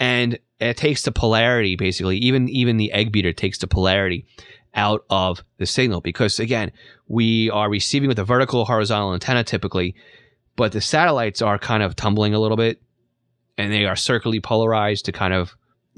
And 0.00 0.38
it 0.58 0.76
takes 0.76 1.02
the 1.02 1.12
polarity 1.12 1.76
basically, 1.76 2.16
even 2.18 2.48
even 2.48 2.78
the 2.78 2.90
egg 2.92 3.12
beater 3.12 3.32
takes 3.32 3.58
the 3.58 3.68
polarity 3.68 4.26
out 4.74 5.04
of 5.10 5.42
the 5.58 5.66
signal 5.66 6.00
because 6.00 6.40
again, 6.40 6.72
we 7.06 7.50
are 7.50 7.70
receiving 7.70 8.08
with 8.08 8.18
a 8.18 8.24
vertical 8.24 8.64
horizontal 8.64 9.12
antenna 9.12 9.44
typically, 9.44 9.94
but 10.56 10.72
the 10.72 10.80
satellites 10.80 11.42
are 11.42 11.58
kind 11.58 11.82
of 11.82 11.94
tumbling 11.94 12.34
a 12.34 12.40
little 12.40 12.56
bit 12.56 12.80
and 13.58 13.72
they 13.72 13.84
are 13.84 13.96
circularly 13.96 14.40
polarized 14.40 15.04
to 15.04 15.12
kind 15.12 15.34
of 15.34 15.54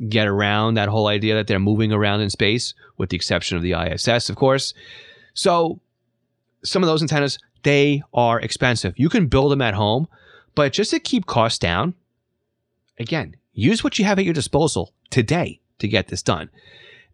get 0.09 0.27
around 0.27 0.75
that 0.75 0.88
whole 0.88 1.07
idea 1.07 1.35
that 1.35 1.47
they're 1.47 1.61
moving 1.61 1.93
around 1.93 2.21
in 2.21 2.31
space, 2.31 2.75
with 2.97 3.11
the 3.11 3.17
exception 3.17 3.57
of 3.57 3.62
the 3.62 3.73
ISS, 3.73 4.29
of 4.29 4.37
course. 4.37 4.75
So 5.35 5.81
some 6.65 6.83
of 6.83 6.88
those 6.88 7.03
antennas, 7.03 7.38
they 7.62 8.03
are 8.12 8.41
expensive. 8.41 8.95
You 8.97 9.09
can 9.09 9.27
build 9.27 9.53
them 9.53 9.62
at 9.62 9.75
home, 9.75 10.09
but 10.55 10.73
just 10.73 10.91
to 10.91 10.99
keep 10.99 11.27
costs 11.27 11.59
down, 11.59 11.95
again, 12.99 13.37
use 13.53 13.85
what 13.85 13.99
you 13.99 14.05
have 14.05 14.19
at 14.19 14.25
your 14.25 14.35
disposal 14.35 14.93
today 15.11 15.61
to 15.79 15.88
get 15.88 16.09
this 16.09 16.23
done. 16.23 16.51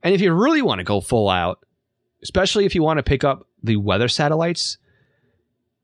And 0.02 0.14
if 0.14 0.20
you 0.20 0.32
really 0.32 0.62
want 0.62 0.78
to 0.78 0.84
go 0.84 1.00
full 1.00 1.28
out, 1.28 1.64
especially 2.22 2.64
if 2.64 2.74
you 2.74 2.82
want 2.82 2.98
to 2.98 3.02
pick 3.02 3.24
up 3.24 3.46
the 3.62 3.76
weather 3.76 4.08
satellites, 4.08 4.78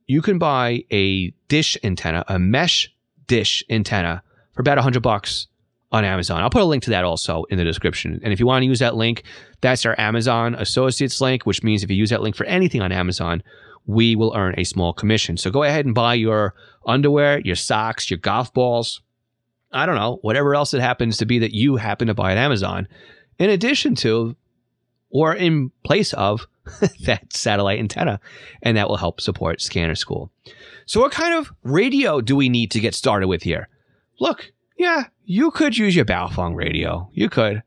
you 0.07 0.23
can 0.23 0.38
buy 0.38 0.85
a 0.93 1.31
dish 1.49 1.77
antenna, 1.83 2.25
a 2.29 2.38
mesh 2.38 2.93
dish 3.27 3.64
antenna 3.71 4.23
for 4.53 4.61
about 4.61 4.77
100 4.77 5.03
bucks 5.03 5.49
on 5.90 6.05
Amazon. 6.05 6.43
I'll 6.43 6.51
put 6.51 6.62
a 6.62 6.67
link 6.67 6.83
to 6.85 6.90
that 6.90 7.05
also 7.05 7.45
in 7.45 7.59
the 7.59 7.64
description. 7.64 8.21
And 8.23 8.33
if 8.33 8.40
you 8.40 8.47
want 8.47 8.62
to 8.62 8.67
use 8.67 8.81
that 8.81 8.97
link, 8.97 9.23
that's 9.61 9.87
our 9.87 9.99
Amazon 9.99 10.55
Associates 10.57 11.21
link, 11.21 11.47
which 11.47 11.62
means 11.62 11.83
if 11.83 11.90
you 11.90 11.97
use 11.97 12.11
that 12.11 12.21
link 12.21 12.37
for 12.37 12.45
anything 12.47 12.83
on 12.83 12.93
Amazon, 12.93 13.43
we 13.87 14.17
will 14.17 14.35
earn 14.37 14.55
a 14.59 14.64
small 14.64 14.93
commission. 14.93 15.37
So 15.37 15.51
go 15.51 15.62
ahead 15.62 15.87
and 15.87 15.95
buy 15.95 16.14
your 16.14 16.55
underwear, 16.87 17.40
your 17.40 17.57
socks, 17.57 18.11
your 18.11 18.19
golf 18.19 18.53
balls. 18.53 19.03
I 19.75 19.87
don't 19.87 19.97
know, 19.97 20.19
whatever 20.23 20.55
else 20.55 20.73
it 20.73 20.81
happens 20.81 21.19
to 21.19 21.27
be 21.27 21.41
that 21.41 21.55
you 21.55 21.77
happen 21.77 22.07
to 22.07 22.15
buy 22.15 22.33
at 22.33 22.39
Amazon, 22.39 22.89
in 23.39 23.51
addition 23.51 23.95
to 23.97 24.37
or 25.11 25.35
in 25.35 25.71
place 25.85 26.13
of 26.15 26.47
that 27.05 27.33
satellite 27.33 27.79
antenna, 27.79 28.21
and 28.63 28.77
that 28.77 28.89
will 28.89 28.97
help 28.97 29.21
support 29.21 29.61
Scanner 29.61 29.95
School. 29.95 30.31
So, 30.87 31.01
what 31.01 31.13
kind 31.13 31.35
of 31.35 31.53
radio 31.63 32.21
do 32.21 32.37
we 32.37 32.49
need 32.49 32.71
to 32.71 32.81
get 32.81 32.95
started 32.95 33.29
with 33.29 33.43
here? 33.43 33.69
Look, 34.21 34.53
yeah, 34.79 35.05
you 35.25 35.51
could 35.51 35.77
use 35.77 35.97
your 35.97 36.05
Baofeng 36.05 36.55
radio. 36.55 37.11
You 37.13 37.29
could. 37.29 37.63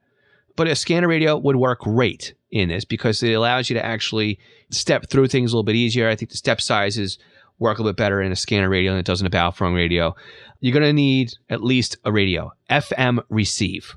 But 0.55 0.67
a 0.67 0.75
scanner 0.75 1.07
radio 1.07 1.37
would 1.37 1.55
work 1.55 1.81
great 1.81 2.33
in 2.51 2.69
this 2.69 2.85
because 2.85 3.21
it 3.21 3.33
allows 3.33 3.69
you 3.69 3.75
to 3.75 3.85
actually 3.85 4.39
step 4.71 5.09
through 5.09 5.27
things 5.27 5.51
a 5.51 5.55
little 5.55 5.63
bit 5.63 5.75
easier. 5.75 6.09
I 6.09 6.15
think 6.15 6.31
the 6.31 6.37
step 6.37 6.61
sizes 6.61 7.19
work 7.59 7.77
a 7.77 7.81
little 7.81 7.93
bit 7.93 7.97
better 7.97 8.21
in 8.21 8.31
a 8.31 8.35
scanner 8.35 8.69
radio 8.69 8.91
than 8.91 8.99
it 8.99 9.05
does 9.05 9.21
in 9.21 9.27
a 9.27 9.29
Baofeng 9.29 9.75
radio. 9.75 10.15
You're 10.59 10.73
going 10.73 10.83
to 10.83 10.93
need 10.93 11.33
at 11.49 11.63
least 11.63 11.97
a 12.03 12.11
radio, 12.11 12.51
FM 12.69 13.23
receive. 13.29 13.95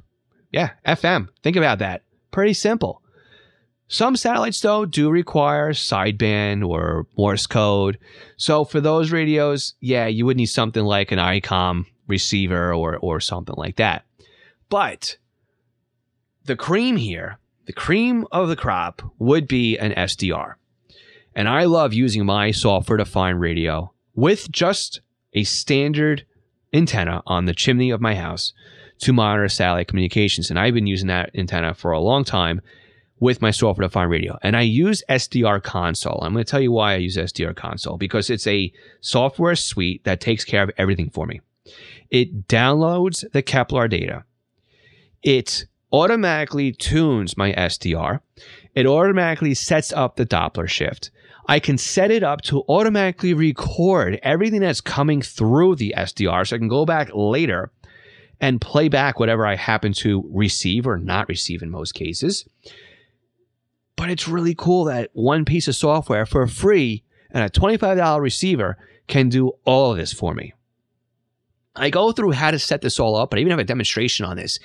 Yeah, 0.52 0.70
FM. 0.86 1.28
Think 1.42 1.56
about 1.56 1.78
that. 1.78 2.02
Pretty 2.30 2.54
simple. 2.54 3.02
Some 3.88 4.14
satellites, 4.14 4.60
though, 4.60 4.84
do 4.84 5.10
require 5.10 5.72
sideband 5.72 6.66
or 6.66 7.06
Morse 7.18 7.46
code. 7.48 7.98
So 8.36 8.64
for 8.64 8.80
those 8.80 9.10
radios, 9.10 9.74
yeah, 9.80 10.06
you 10.06 10.26
would 10.26 10.36
need 10.36 10.46
something 10.46 10.84
like 10.84 11.10
an 11.10 11.18
ICOM 11.18 11.86
receiver 12.06 12.72
or 12.72 12.98
or 12.98 13.20
something 13.20 13.56
like 13.56 13.76
that. 13.76 14.04
But 14.68 15.16
the 16.44 16.54
cream 16.56 16.96
here, 16.96 17.38
the 17.66 17.72
cream 17.72 18.26
of 18.30 18.48
the 18.48 18.56
crop 18.56 19.02
would 19.18 19.48
be 19.48 19.76
an 19.76 19.92
SDR. 19.92 20.54
And 21.34 21.48
I 21.48 21.64
love 21.64 21.92
using 21.92 22.26
my 22.26 22.50
software 22.50 22.98
defined 22.98 23.40
radio 23.40 23.92
with 24.14 24.50
just 24.50 25.00
a 25.32 25.44
standard 25.44 26.26
antenna 26.72 27.22
on 27.26 27.46
the 27.46 27.54
chimney 27.54 27.90
of 27.90 28.00
my 28.00 28.14
house 28.14 28.52
to 28.98 29.12
monitor 29.12 29.48
satellite 29.48 29.88
communications. 29.88 30.50
And 30.50 30.58
I've 30.58 30.74
been 30.74 30.86
using 30.86 31.08
that 31.08 31.30
antenna 31.34 31.74
for 31.74 31.92
a 31.92 32.00
long 32.00 32.24
time 32.24 32.60
with 33.18 33.42
my 33.42 33.50
software 33.50 33.86
defined 33.86 34.10
radio. 34.10 34.38
And 34.42 34.56
I 34.56 34.62
use 34.62 35.02
SDR 35.08 35.62
console. 35.62 36.20
I'm 36.22 36.32
going 36.32 36.44
to 36.44 36.50
tell 36.50 36.60
you 36.60 36.72
why 36.72 36.94
I 36.94 36.96
use 36.96 37.16
SDR 37.16 37.54
console 37.54 37.96
because 37.96 38.30
it's 38.30 38.46
a 38.46 38.72
software 39.00 39.56
suite 39.56 40.04
that 40.04 40.20
takes 40.20 40.44
care 40.44 40.62
of 40.62 40.70
everything 40.76 41.10
for 41.10 41.26
me. 41.26 41.40
It 42.10 42.48
downloads 42.48 43.30
the 43.32 43.42
Kepler 43.42 43.88
data. 43.88 44.24
It 45.22 45.66
automatically 45.92 46.72
tunes 46.72 47.36
my 47.36 47.52
SDR. 47.52 48.20
It 48.74 48.86
automatically 48.86 49.54
sets 49.54 49.92
up 49.92 50.16
the 50.16 50.26
Doppler 50.26 50.68
shift. 50.68 51.10
I 51.46 51.58
can 51.58 51.78
set 51.78 52.10
it 52.10 52.22
up 52.22 52.42
to 52.42 52.64
automatically 52.68 53.34
record 53.34 54.18
everything 54.22 54.60
that's 54.60 54.80
coming 54.80 55.22
through 55.22 55.76
the 55.76 55.94
SDR 55.96 56.46
so 56.46 56.56
I 56.56 56.58
can 56.58 56.68
go 56.68 56.84
back 56.84 57.10
later 57.14 57.72
and 58.40 58.60
play 58.60 58.88
back 58.88 59.18
whatever 59.18 59.46
I 59.46 59.56
happen 59.56 59.92
to 59.94 60.24
receive 60.32 60.86
or 60.86 60.98
not 60.98 61.28
receive 61.28 61.62
in 61.62 61.70
most 61.70 61.92
cases. 61.92 62.46
But 63.96 64.10
it's 64.10 64.28
really 64.28 64.54
cool 64.54 64.84
that 64.84 65.10
one 65.12 65.44
piece 65.44 65.68
of 65.68 65.76
software 65.76 66.24
for 66.24 66.46
free 66.46 67.04
and 67.30 67.44
a 67.44 67.50
$25 67.50 68.20
receiver 68.20 68.78
can 69.08 69.28
do 69.28 69.52
all 69.64 69.90
of 69.90 69.98
this 69.98 70.12
for 70.12 70.34
me. 70.34 70.54
I 71.76 71.90
go 71.90 72.12
through 72.12 72.32
how 72.32 72.50
to 72.50 72.58
set 72.58 72.80
this 72.82 72.98
all 72.98 73.16
up, 73.16 73.30
but 73.30 73.38
I 73.38 73.40
even 73.40 73.50
have 73.50 73.60
a 73.60 73.64
demonstration 73.64 74.24
on 74.24 74.36
this 74.36 74.58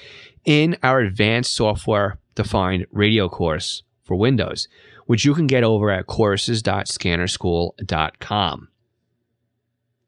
in 0.46 0.78
our 0.84 1.00
advanced 1.00 1.54
software 1.54 2.18
defined 2.34 2.86
radio 2.92 3.30
course 3.30 3.84
for 4.04 4.16
Windows, 4.16 4.68
which 5.06 5.26
you 5.26 5.34
can 5.34 5.48
get 5.48 5.64
over 5.64 5.90
at 5.92 6.08
courses.scannerschool.com. 6.08 8.68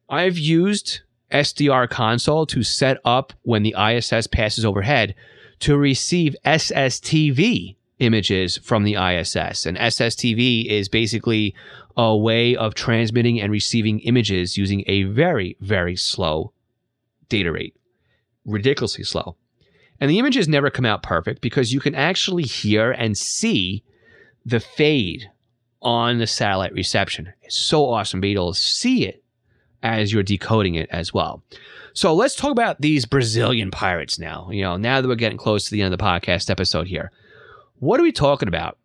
I've 0.10 0.38
used 0.38 1.02
SDR 1.32 1.90
console 1.90 2.46
to 2.48 2.64
set 2.64 2.98
up 3.04 3.34
when 3.44 3.64
the 3.64 3.76
ISS 3.78 4.28
passes 4.28 4.66
overhead 4.66 5.16
to 5.60 5.78
receive 5.78 6.36
SSTV 6.46 7.76
images 8.00 8.58
from 8.58 8.84
the 8.84 8.96
ISS. 8.96 9.66
And 9.66 9.78
SSTV 9.78 10.68
is 10.68 10.88
basically 10.88 11.56
a 11.96 12.16
way 12.16 12.56
of 12.56 12.76
transmitting 12.76 13.42
and 13.42 13.52
receiving 13.52 14.00
images 14.02 14.58
using 14.58 14.84
a 14.88 15.04
very, 15.04 15.58
very 15.60 15.96
slow 15.96 16.54
data 17.28 17.52
rate, 17.52 17.76
ridiculously 18.46 19.04
slow. 19.04 19.36
And 20.00 20.12
the 20.12 20.20
images 20.20 20.48
never 20.48 20.70
come 20.70 20.86
out 20.86 21.02
perfect 21.02 21.42
because 21.42 21.74
you 21.74 21.80
can 21.80 21.96
actually 21.96 22.44
hear 22.44 22.92
and 22.92 23.18
see 23.18 23.84
the 24.48 24.62
fade 24.62 25.30
on 25.82 26.20
the 26.20 26.26
satellite 26.26 26.74
reception. 26.74 27.34
It's 27.44 27.58
so 27.58 27.90
awesome 27.90 28.22
being 28.22 28.38
able 28.38 28.54
to 28.54 28.60
see 28.60 29.06
it 29.06 29.22
as 29.84 30.12
you're 30.12 30.24
decoding 30.24 30.76
it 30.76 30.90
as 30.90 31.14
well. 31.14 31.44
So 31.94 32.14
let's 32.14 32.36
talk 32.36 32.52
about 32.52 32.80
these 32.80 33.06
Brazilian 33.06 33.72
pirates 33.72 34.18
now. 34.18 34.50
You 34.50 34.64
know, 34.64 34.78
now 34.78 35.02
that 35.02 35.08
we're 35.08 35.16
getting 35.16 35.38
close 35.38 35.66
to 35.66 35.72
the 35.72 35.82
end 35.82 35.94
of 35.94 36.00
the 36.00 36.04
podcast 36.04 36.50
episode 36.50 36.88
here. 36.88 37.12
What 37.80 38.00
are 38.00 38.04
we 38.04 38.12
talking 38.14 38.48
about? 38.48 38.78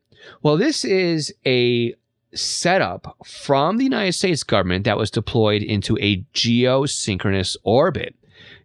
Well, 0.42 0.56
this 0.56 0.84
is 0.84 1.32
a 1.46 1.94
setup 2.34 3.16
from 3.24 3.76
the 3.76 3.84
United 3.84 4.12
States 4.12 4.42
government 4.42 4.84
that 4.84 4.98
was 4.98 5.10
deployed 5.10 5.62
into 5.62 5.96
a 5.98 6.24
geosynchronous 6.34 7.56
orbit. 7.62 8.16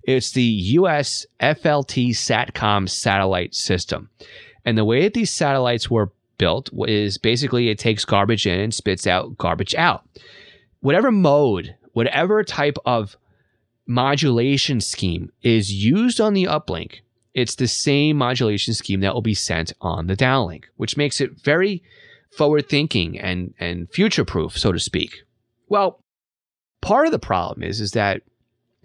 It's 0.03 0.31
the 0.31 0.41
US 0.41 1.27
FLT 1.39 2.09
SATCOM 2.09 2.89
satellite 2.89 3.53
system. 3.53 4.09
And 4.65 4.77
the 4.77 4.85
way 4.85 5.03
that 5.03 5.13
these 5.13 5.31
satellites 5.31 5.89
were 5.89 6.11
built 6.37 6.69
is 6.87 7.17
basically 7.17 7.69
it 7.69 7.79
takes 7.79 8.05
garbage 8.05 8.45
in 8.45 8.59
and 8.59 8.73
spits 8.73 9.07
out 9.07 9.37
garbage 9.37 9.75
out. 9.75 10.07
Whatever 10.79 11.11
mode, 11.11 11.75
whatever 11.93 12.43
type 12.43 12.77
of 12.85 13.17
modulation 13.87 14.81
scheme 14.81 15.31
is 15.41 15.71
used 15.71 16.19
on 16.19 16.33
the 16.33 16.43
uplink, 16.43 16.99
it's 17.33 17.55
the 17.55 17.67
same 17.67 18.17
modulation 18.17 18.73
scheme 18.73 19.01
that 19.01 19.13
will 19.13 19.21
be 19.21 19.33
sent 19.33 19.73
on 19.81 20.07
the 20.07 20.15
downlink, 20.15 20.65
which 20.75 20.97
makes 20.97 21.21
it 21.21 21.41
very 21.43 21.83
forward 22.35 22.67
thinking 22.67 23.19
and, 23.19 23.53
and 23.59 23.89
future 23.91 24.25
proof, 24.25 24.57
so 24.57 24.71
to 24.71 24.79
speak. 24.79 25.23
Well, 25.69 26.03
part 26.81 27.05
of 27.05 27.11
the 27.11 27.19
problem 27.19 27.63
is, 27.63 27.79
is 27.79 27.91
that 27.91 28.21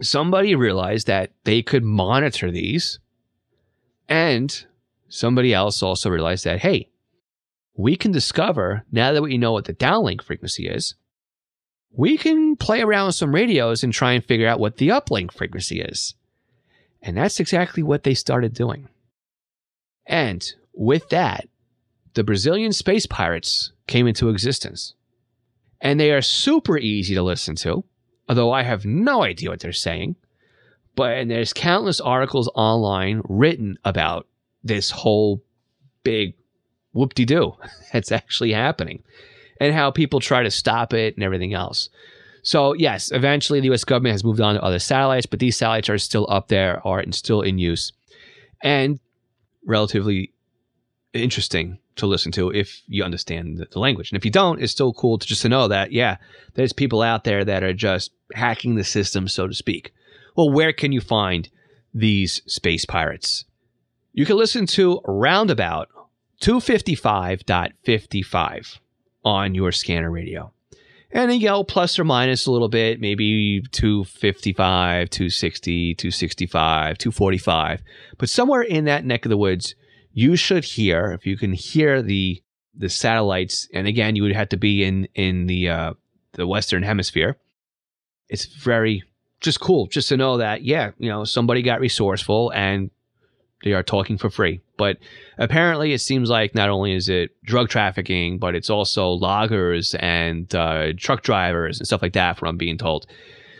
somebody 0.01 0.55
realized 0.55 1.07
that 1.07 1.33
they 1.45 1.63
could 1.63 1.85
monitor 1.85 2.51
these. 2.51 2.99
And 4.09 4.65
somebody 5.09 5.55
else 5.55 5.83
also 5.83 6.11
realized 6.11 6.45
that, 6.45 6.61
hey, 6.61 6.91
we 7.75 7.97
can 7.97 8.13
discover 8.13 8.85
now 8.93 9.13
that 9.13 9.23
we 9.23 9.39
know 9.39 9.53
what 9.53 9.65
the 9.65 9.75
downlink 9.75 10.23
frequency 10.23 10.69
is, 10.69 10.95
we 11.95 12.17
can 12.17 12.57
play 12.57 12.81
around 12.81 13.07
with 13.07 13.15
some 13.15 13.35
radios 13.35 13.83
and 13.83 13.93
try 13.93 14.13
and 14.13 14.25
figure 14.25 14.49
out 14.49 14.61
what 14.61 14.77
the 14.77 14.89
uplink 14.89 15.33
frequency 15.33 15.81
is. 15.81 16.15
And 17.03 17.17
that's 17.17 17.41
exactly 17.41 17.83
what 17.83 18.05
they 18.05 18.15
started 18.15 18.55
doing. 18.55 18.89
And 20.07 20.45
with 20.75 21.09
that, 21.11 21.49
the 22.15 22.25
Brazilian 22.25 22.73
space 22.73 23.07
pirates 23.07 23.73
came 23.87 24.07
into 24.07 24.29
existence. 24.29 24.95
And 25.81 25.99
they 25.99 26.13
are 26.13 26.23
super 26.23 26.79
easy 26.79 27.15
to 27.15 27.23
listen 27.23 27.57
to 27.57 27.85
although 28.29 28.53
I 28.53 28.63
have 28.63 28.87
no 28.87 29.23
idea 29.23 29.51
what 29.51 29.61
they're 29.61 29.73
saying. 29.73 30.17
But 30.95 31.19
and 31.19 31.31
there's 31.31 31.53
countless 31.53 32.01
articles 32.01 32.51
online 32.55 33.23
written 33.29 33.79
about 33.85 34.27
this 34.63 34.91
whole 34.91 35.43
big 36.03 36.35
whoop 36.93 37.15
de 37.15 37.25
doo 37.25 37.57
that's 37.93 38.13
actually 38.21 38.53
happening 38.53 39.03
and 39.61 39.75
how 39.75 39.91
people 39.91 40.21
try 40.21 40.43
to 40.43 40.51
stop 40.51 40.93
it 40.93 41.15
and 41.15 41.23
everything 41.23 41.55
else. 41.55 41.89
So, 42.43 42.73
yes, 42.73 43.13
eventually 43.13 43.61
the 43.61 43.71
US 43.73 43.85
government 43.85 44.13
has 44.13 44.25
moved 44.25 44.41
on 44.41 44.57
to 44.57 44.63
other 44.63 44.81
satellites, 44.81 45.27
but 45.27 45.39
these 45.39 45.57
satellites 45.57 45.89
are 45.89 45.99
still 45.99 46.27
up 46.29 46.49
there 46.49 46.85
are 46.87 47.05
still 47.13 47.43
in 47.43 47.59
use 47.59 47.93
and 48.63 48.99
relatively 49.65 50.33
interesting 51.13 51.79
to 51.95 52.07
listen 52.07 52.33
to 52.33 52.51
if 52.51 52.83
you 52.89 53.05
understand 53.05 53.65
the 53.71 53.79
language. 53.79 54.11
And 54.11 54.17
if 54.17 54.25
you 54.25 54.31
don't, 54.31 54.61
it's 54.61 54.73
still 54.73 54.93
cool 54.93 55.19
to 55.19 55.27
just 55.27 55.43
to 55.43 55.49
know 55.49 55.69
that, 55.69 55.93
yeah, 55.93 56.17
there's 56.55 56.73
people 56.73 57.03
out 57.03 57.25
there 57.25 57.45
that 57.45 57.63
are 57.63 57.75
just 57.75 58.11
hacking 58.35 58.75
the 58.75 58.85
system, 58.85 59.29
so 59.29 59.47
to 59.47 59.55
speak. 59.55 59.93
Well, 60.37 60.51
where 60.51 60.73
can 60.73 60.93
you 60.93 61.01
find 61.01 61.49
these 61.95 62.43
space 62.47 62.85
pirates? 62.85 63.45
You 64.15 64.27
can 64.27 64.37
listen 64.37 64.67
to 64.67 65.01
roundabout 65.05 65.89
255.55 66.41 68.79
on 69.25 69.55
your 69.55 69.73
scanner 69.73 70.11
radio. 70.11 70.53
And 71.13 71.33
you 71.33 71.49
go 71.49 71.63
plus 71.63 71.97
or 71.99 72.05
minus 72.05 72.47
a 72.47 72.53
little 72.53 72.71
bit, 72.71 73.01
maybe 73.01 73.63
255, 73.71 75.11
260, 75.11 75.95
265, 75.95 76.99
245. 76.99 77.83
But 78.17 78.31
somewhere 78.31 78.63
in 78.63 78.87
that 78.87 79.05
neck 79.05 79.27
of 79.27 79.31
the 79.31 79.37
woods, 79.37 79.75
you 80.15 80.37
should 80.37 80.65
hear 80.65 81.13
if 81.13 81.27
you 81.27 81.37
can 81.37 81.53
hear 81.53 82.03
the 82.03 82.43
the 82.75 82.89
satellites 82.89 83.69
and 83.75 83.87
again 83.87 84.17
you 84.17 84.23
would 84.23 84.35
have 84.35 84.49
to 84.49 84.57
be 84.57 84.83
in 84.83 85.07
in 85.15 85.47
the 85.47 85.69
uh 85.69 85.93
the 86.33 86.47
western 86.47 86.83
hemisphere 86.83 87.37
it's 88.29 88.47
very 88.47 89.03
just 89.41 89.61
cool 89.61 89.87
just 89.87 90.09
to 90.09 90.17
know 90.17 90.39
that 90.39 90.63
yeah 90.63 90.91
you 90.99 91.09
know 91.09 91.25
somebody 91.25 91.61
got 91.61 91.81
resourceful 91.81 92.51
and 92.53 92.91
they 93.65 93.73
are 93.73 93.83
talking 93.83 94.19
for 94.19 94.31
free 94.31 94.61
but 94.77 94.99
apparently 95.39 95.93
it 95.93 96.01
seems 96.01 96.29
like 96.29 96.55
not 96.55 96.69
only 96.69 96.95
is 96.95 97.09
it 97.09 97.31
drug 97.45 97.69
trafficking 97.69 98.39
but 98.39 98.55
it's 98.55 98.71
also 98.71 99.11
loggers 99.11 99.95
and 100.01 100.55
uh, 100.55 100.93
truck 100.97 101.23
drivers 101.23 101.79
and 101.79 101.87
stuff 101.87 102.03
like 102.03 102.13
that 102.13 102.39
from 102.39 102.57
being 102.57 102.79
told 102.79 103.07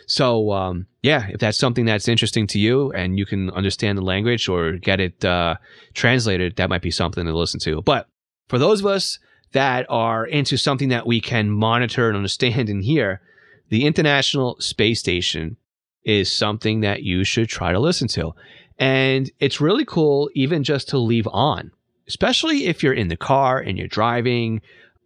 so 0.07 0.53
um, 0.53 0.87
yeah, 1.03 1.27
if 1.29 1.41
that's 1.41 1.59
something 1.59 1.85
that's 1.85 2.07
interesting 2.07 2.47
to 2.49 2.59
you 2.59 2.93
and 2.93 3.19
you 3.19 3.27
can 3.27 3.51
understand 3.51 3.99
the 3.99 4.03
language 4.03 4.49
or 4.49 4.73
get 4.73 5.01
it 5.01 5.25
uh, 5.25 5.57
translated, 5.95 6.57
that 6.57 6.69
might 6.69 6.83
be 6.83 6.91
something 6.91 7.25
to 7.25 7.37
listen 7.37 7.61
to. 7.61 7.83
But 7.83 8.09
for 8.49 8.59
those 8.59 8.81
of 8.81 8.87
us 8.87 9.19
that 9.53 9.87
are 9.89 10.27
into 10.27 10.57
something 10.57 10.91
that 10.91 11.07
we 11.07 11.21
can 11.21 11.51
monitor 11.51 12.09
and 12.09 12.17
understand 12.17 12.69
and 12.69 12.85
hear, 12.85 13.21
the 13.69 13.87
International 13.87 14.57
Space 14.61 15.01
Station 15.01 15.57
is 16.05 16.31
something 16.31 16.81
that 16.81 17.03
you 17.03 17.25
should 17.25 17.49
try 17.49 17.73
to 17.73 17.79
listen 17.79 18.09
to. 18.09 18.35
And 18.79 19.31
it's 19.39 19.61
really 19.61 19.85
cool, 19.85 20.31
even 20.35 20.65
just 20.65 20.89
to 20.91 20.99
leave 20.99 21.29
on, 21.29 21.73
especially 22.09 22.67
if 22.67 22.83
you're 22.83 22.93
in 22.93 23.09
the 23.09 23.17
car 23.17 23.59
and 23.59 23.79
you're 23.79 23.89
driving. 23.89 24.61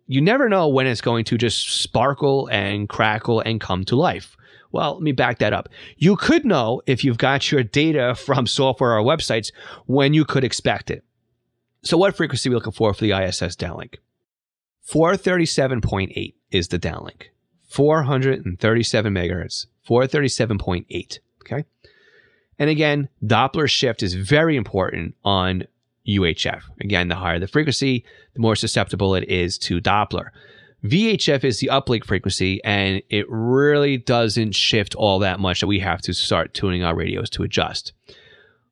You 0.06 0.20
never 0.20 0.48
know 0.48 0.68
when 0.68 0.86
it's 0.86 1.00
going 1.00 1.24
to 1.26 1.38
just 1.38 1.82
sparkle 1.82 2.48
and 2.52 2.88
crackle 2.88 3.40
and 3.40 3.60
come 3.60 3.84
to 3.86 3.96
life. 3.96 4.36
Well, 4.72 4.94
let 4.94 5.02
me 5.02 5.12
back 5.12 5.38
that 5.38 5.52
up. 5.52 5.68
You 5.96 6.16
could 6.16 6.44
know 6.44 6.82
if 6.86 7.02
you've 7.02 7.18
got 7.18 7.50
your 7.50 7.62
data 7.62 8.14
from 8.14 8.46
software 8.46 8.98
or 8.98 9.02
websites 9.02 9.52
when 9.86 10.14
you 10.14 10.24
could 10.24 10.44
expect 10.44 10.90
it. 10.90 11.04
So, 11.82 11.96
what 11.96 12.16
frequency 12.16 12.48
are 12.48 12.50
we 12.50 12.56
looking 12.56 12.72
for 12.72 12.92
for 12.92 13.02
the 13.02 13.12
ISS 13.12 13.56
downlink? 13.56 13.96
437.8 14.88 16.34
is 16.50 16.68
the 16.68 16.78
downlink. 16.78 17.28
437 17.68 19.12
megahertz. 19.12 19.66
437.8. 19.88 21.18
Okay. 21.42 21.64
And 22.58 22.70
again, 22.70 23.08
Doppler 23.24 23.70
shift 23.70 24.02
is 24.02 24.14
very 24.14 24.56
important 24.56 25.14
on 25.24 25.64
UHF. 26.08 26.62
Again, 26.80 27.08
the 27.08 27.16
higher 27.16 27.38
the 27.38 27.48
frequency, 27.48 28.04
the 28.34 28.40
more 28.40 28.56
susceptible 28.56 29.14
it 29.14 29.28
is 29.28 29.58
to 29.58 29.80
Doppler. 29.80 30.30
VHF 30.84 31.42
is 31.42 31.58
the 31.58 31.68
uplink 31.72 32.04
frequency, 32.04 32.62
and 32.62 33.02
it 33.10 33.26
really 33.28 33.96
doesn't 33.96 34.54
shift 34.54 34.94
all 34.94 35.18
that 35.18 35.40
much 35.40 35.60
that 35.60 35.66
we 35.66 35.80
have 35.80 36.00
to 36.02 36.12
start 36.12 36.54
tuning 36.54 36.84
our 36.84 36.94
radios 36.94 37.30
to 37.30 37.42
adjust. 37.42 37.92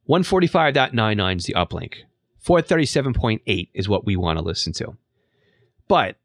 145.99 0.09 1.37
is 1.37 1.45
the 1.47 1.55
uplink. 1.55 1.95
437.8 2.47 3.69
is 3.75 3.89
what 3.89 4.05
we 4.05 4.17
want 4.17 4.39
to 4.39 4.45
listen 4.45 4.73
to. 4.75 4.97
But 5.89 6.17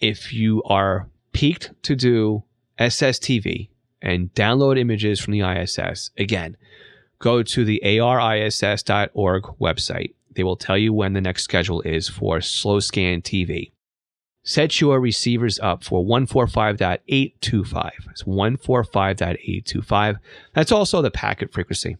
if 0.00 0.32
you 0.32 0.62
are 0.64 1.08
peaked 1.32 1.72
to 1.84 1.96
do 1.96 2.44
SSTV 2.78 3.70
and 4.02 4.32
download 4.34 4.78
images 4.78 5.20
from 5.20 5.32
the 5.32 5.40
ISS, 5.40 6.10
again, 6.18 6.56
go 7.24 7.42
to 7.42 7.64
the 7.64 7.80
ariss.org 7.84 9.42
website. 9.60 10.14
They 10.34 10.42
will 10.42 10.56
tell 10.56 10.76
you 10.76 10.92
when 10.92 11.14
the 11.14 11.20
next 11.20 11.44
schedule 11.44 11.80
is 11.82 12.08
for 12.08 12.40
slow 12.40 12.80
scan 12.80 13.22
TV 13.22 13.72
set 14.44 14.80
your 14.80 15.00
receivers 15.00 15.58
up 15.58 15.82
for 15.82 16.04
145.825. 16.04 17.90
It's 18.10 18.22
145.825. 18.22 20.16
That's 20.52 20.70
also 20.70 21.02
the 21.02 21.10
packet 21.10 21.52
frequency. 21.52 21.96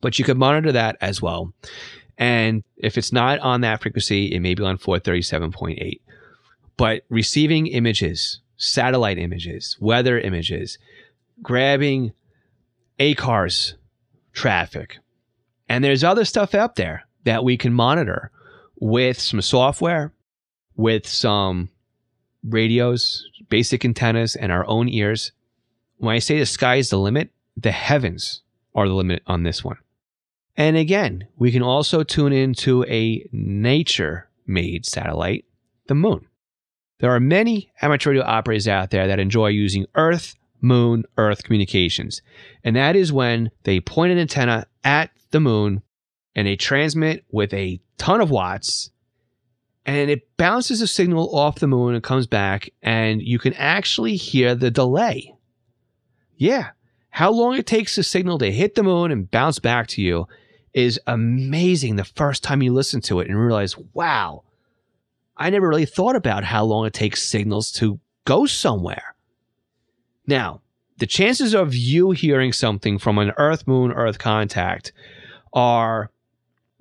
But 0.00 0.18
you 0.18 0.24
can 0.24 0.36
monitor 0.36 0.72
that 0.72 0.96
as 1.00 1.22
well. 1.22 1.54
And 2.18 2.64
if 2.76 2.98
it's 2.98 3.12
not 3.12 3.38
on 3.38 3.60
that 3.62 3.80
frequency, 3.80 4.34
it 4.34 4.40
may 4.40 4.54
be 4.54 4.64
on 4.64 4.76
437.8. 4.76 6.00
But 6.76 7.04
receiving 7.08 7.68
images, 7.68 8.40
satellite 8.56 9.18
images, 9.18 9.76
weather 9.80 10.18
images, 10.18 10.78
grabbing 11.42 12.12
ACARS 12.98 13.74
traffic. 14.32 14.98
And 15.68 15.82
there's 15.82 16.04
other 16.04 16.24
stuff 16.24 16.54
out 16.54 16.76
there 16.76 17.06
that 17.24 17.44
we 17.44 17.56
can 17.56 17.72
monitor 17.72 18.30
with 18.80 19.18
some 19.18 19.40
software 19.40 20.12
with 20.76 21.06
some 21.06 21.68
radios, 22.44 23.24
basic 23.48 23.84
antennas, 23.84 24.36
and 24.36 24.50
our 24.50 24.66
own 24.66 24.88
ears. 24.88 25.32
When 25.98 26.14
I 26.14 26.18
say 26.18 26.38
the 26.38 26.46
sky 26.46 26.76
is 26.76 26.90
the 26.90 26.98
limit, 26.98 27.30
the 27.56 27.72
heavens 27.72 28.42
are 28.74 28.88
the 28.88 28.94
limit 28.94 29.22
on 29.26 29.42
this 29.42 29.62
one. 29.62 29.78
And 30.56 30.76
again, 30.76 31.28
we 31.36 31.52
can 31.52 31.62
also 31.62 32.02
tune 32.02 32.32
into 32.32 32.84
a 32.84 33.26
nature 33.32 34.28
made 34.46 34.84
satellite, 34.84 35.44
the 35.86 35.94
moon. 35.94 36.26
There 36.98 37.14
are 37.14 37.20
many 37.20 37.72
amateur 37.80 38.10
radio 38.10 38.24
operators 38.24 38.68
out 38.68 38.90
there 38.90 39.06
that 39.06 39.18
enjoy 39.18 39.48
using 39.48 39.86
Earth, 39.94 40.34
Moon, 40.62 41.04
Earth 41.18 41.42
communications. 41.42 42.22
And 42.64 42.76
that 42.76 42.96
is 42.96 43.12
when 43.12 43.50
they 43.64 43.80
point 43.80 44.12
an 44.12 44.18
antenna 44.18 44.66
at 44.84 45.10
the 45.30 45.40
moon 45.40 45.82
and 46.34 46.46
they 46.46 46.56
transmit 46.56 47.24
with 47.30 47.52
a 47.52 47.80
ton 47.98 48.20
of 48.20 48.30
watts 48.30 48.90
and 49.84 50.10
it 50.10 50.36
bounces 50.36 50.80
a 50.80 50.86
signal 50.86 51.36
off 51.36 51.58
the 51.58 51.66
moon 51.66 51.94
and 51.94 52.02
comes 52.02 52.26
back 52.26 52.70
and 52.82 53.20
you 53.20 53.38
can 53.38 53.52
actually 53.54 54.16
hear 54.16 54.54
the 54.54 54.70
delay. 54.70 55.34
Yeah, 56.36 56.70
how 57.10 57.30
long 57.30 57.56
it 57.56 57.66
takes 57.66 57.96
the 57.96 58.02
signal 58.02 58.38
to 58.38 58.50
hit 58.50 58.74
the 58.74 58.82
moon 58.82 59.10
and 59.10 59.30
bounce 59.30 59.58
back 59.58 59.86
to 59.88 60.02
you 60.02 60.26
is 60.72 60.98
amazing 61.06 61.96
the 61.96 62.04
first 62.04 62.42
time 62.42 62.62
you 62.62 62.72
listen 62.72 63.00
to 63.02 63.20
it 63.20 63.28
and 63.28 63.38
realize, 63.38 63.76
wow, 63.92 64.44
I 65.36 65.50
never 65.50 65.68
really 65.68 65.84
thought 65.84 66.16
about 66.16 66.44
how 66.44 66.64
long 66.64 66.86
it 66.86 66.94
takes 66.94 67.22
signals 67.22 67.70
to 67.72 68.00
go 68.24 68.46
somewhere. 68.46 69.14
Now, 70.26 70.60
the 70.98 71.06
chances 71.06 71.54
of 71.54 71.74
you 71.74 72.12
hearing 72.12 72.52
something 72.52 72.98
from 72.98 73.18
an 73.18 73.32
Earth 73.36 73.66
Moon 73.66 73.92
Earth 73.92 74.18
contact 74.18 74.92
are 75.52 76.10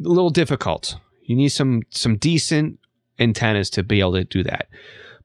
a 0.03 0.07
little 0.07 0.29
difficult. 0.29 0.95
You 1.23 1.35
need 1.35 1.49
some 1.49 1.83
some 1.89 2.17
decent 2.17 2.79
antennas 3.19 3.69
to 3.71 3.83
be 3.83 3.99
able 3.99 4.13
to 4.13 4.23
do 4.23 4.43
that. 4.43 4.67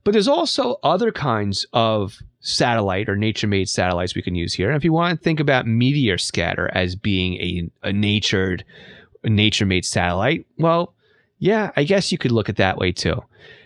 But 0.03 0.13
there's 0.13 0.27
also 0.27 0.79
other 0.83 1.11
kinds 1.11 1.65
of 1.73 2.19
satellite 2.39 3.09
or 3.09 3.17
nature 3.17 3.47
made 3.47 3.67
satellites 3.67 4.15
we 4.15 4.21
can 4.21 4.35
use 4.35 4.53
here. 4.53 4.69
And 4.69 4.77
if 4.77 4.85
you 4.85 4.93
want 4.93 5.19
to 5.19 5.23
think 5.23 5.39
about 5.39 5.67
meteor 5.67 6.17
scatter 6.17 6.71
as 6.73 6.95
being 6.95 7.33
a, 7.35 7.69
a 7.83 7.91
natured, 7.91 8.63
nature 9.25 9.65
made 9.65 9.83
satellite, 9.83 10.45
well, 10.57 10.93
yeah, 11.39 11.71
I 11.75 11.83
guess 11.83 12.11
you 12.11 12.17
could 12.17 12.31
look 12.31 12.47
at 12.47 12.55
that 12.55 12.77
way 12.77 12.93
too. 12.93 13.21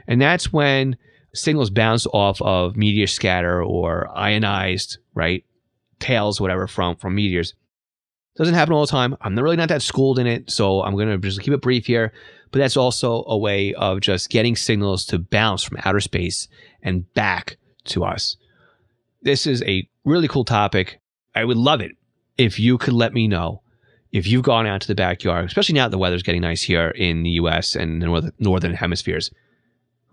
And 0.08 0.20
that's 0.20 0.52
when 0.52 0.98
signals 1.34 1.70
bounce 1.70 2.06
off 2.08 2.41
of 2.41 2.76
meteor 2.76 3.08
scatter 3.08 3.63
or 3.63 4.10
ionized, 4.15 4.98
right? 5.13 5.44
Tails, 6.00 6.41
whatever, 6.41 6.67
from 6.67 6.96
from 6.96 7.15
meteors. 7.15 7.54
Doesn't 8.36 8.54
happen 8.54 8.74
all 8.74 8.86
the 8.86 8.91
time. 8.91 9.15
I'm 9.22 9.38
really 9.38 9.58
not 9.58 9.70
that 9.70 9.82
schooled 9.82 10.20
in 10.20 10.28
it, 10.28 10.50
so 10.50 10.82
I'm 10.82 10.96
gonna 10.96 11.17
just 11.17 11.41
keep 11.41 11.54
it 11.54 11.62
brief 11.62 11.86
here. 11.86 12.13
But 12.52 12.60
that's 12.60 12.78
also 12.78 13.24
a 13.28 13.38
way 13.38 13.74
of 13.74 14.02
just 14.02 14.30
getting 14.30 14.56
signals 14.56 15.06
to 15.06 15.20
bounce 15.20 15.63
from 15.63 15.78
outer 15.86 16.02
space 16.02 16.48
and 16.84 17.12
back 17.13 17.58
to 17.86 18.04
us. 18.04 18.36
This 19.22 19.48
is 19.48 19.63
a 19.63 19.88
really 20.04 20.28
cool 20.28 20.44
topic. 20.44 21.00
I 21.34 21.46
would 21.46 21.58
love 21.58 21.82
it 21.82 21.91
if 22.38 22.60
you 22.60 22.78
could 22.78 22.94
let 22.94 23.13
me 23.13 23.28
know 23.28 23.62
if 24.12 24.28
you've 24.28 24.44
gone 24.44 24.67
out 24.67 24.82
to 24.82 24.88
the 24.88 24.96
backyard, 24.96 25.46
especially 25.46 25.76
now 25.76 25.86
that 25.86 25.91
the 25.91 25.98
weather's 25.98 26.24
getting 26.24 26.41
nice 26.41 26.62
here 26.62 26.89
in 26.89 27.24
the 27.24 27.30
US 27.32 27.76
and 27.76 28.02
the 28.02 28.34
northern 28.39 28.74
hemispheres, 28.74 29.32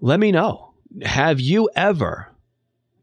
let 0.01 0.21
me 0.21 0.31
know. 0.31 0.68
Have 1.03 1.41
you 1.41 1.69
ever 1.77 2.29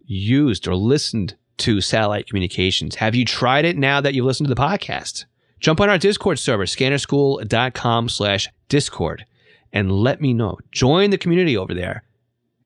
used 0.06 0.68
or 0.68 0.76
listened 0.76 1.36
to 1.58 1.82
satellite 1.82 2.28
communications? 2.28 2.96
Have 2.96 3.16
you 3.16 3.26
tried 3.26 3.66
it 3.66 3.78
now 3.78 4.02
that 4.02 4.14
you've 4.14 4.26
listened 4.26 4.48
to 4.48 4.54
the 4.54 4.62
podcast? 4.62 5.26
Jump 5.60 5.80
on 5.80 5.90
our 5.90 5.98
Discord 5.98 6.40
server, 6.40 6.66
scannerschool.com 6.66 8.10
slash 8.10 8.50
Discord, 8.70 9.26
and 9.72 9.92
let 9.92 10.20
me 10.20 10.34
know. 10.34 10.58
Join 10.72 11.10
the 11.10 11.18
community 11.18 11.56
over 11.56 11.74
there, 11.74 12.04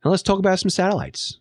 and 0.04 0.12
let's 0.12 0.24
talk 0.24 0.40
about 0.40 0.60
some 0.60 0.70
satellites. 0.70 1.40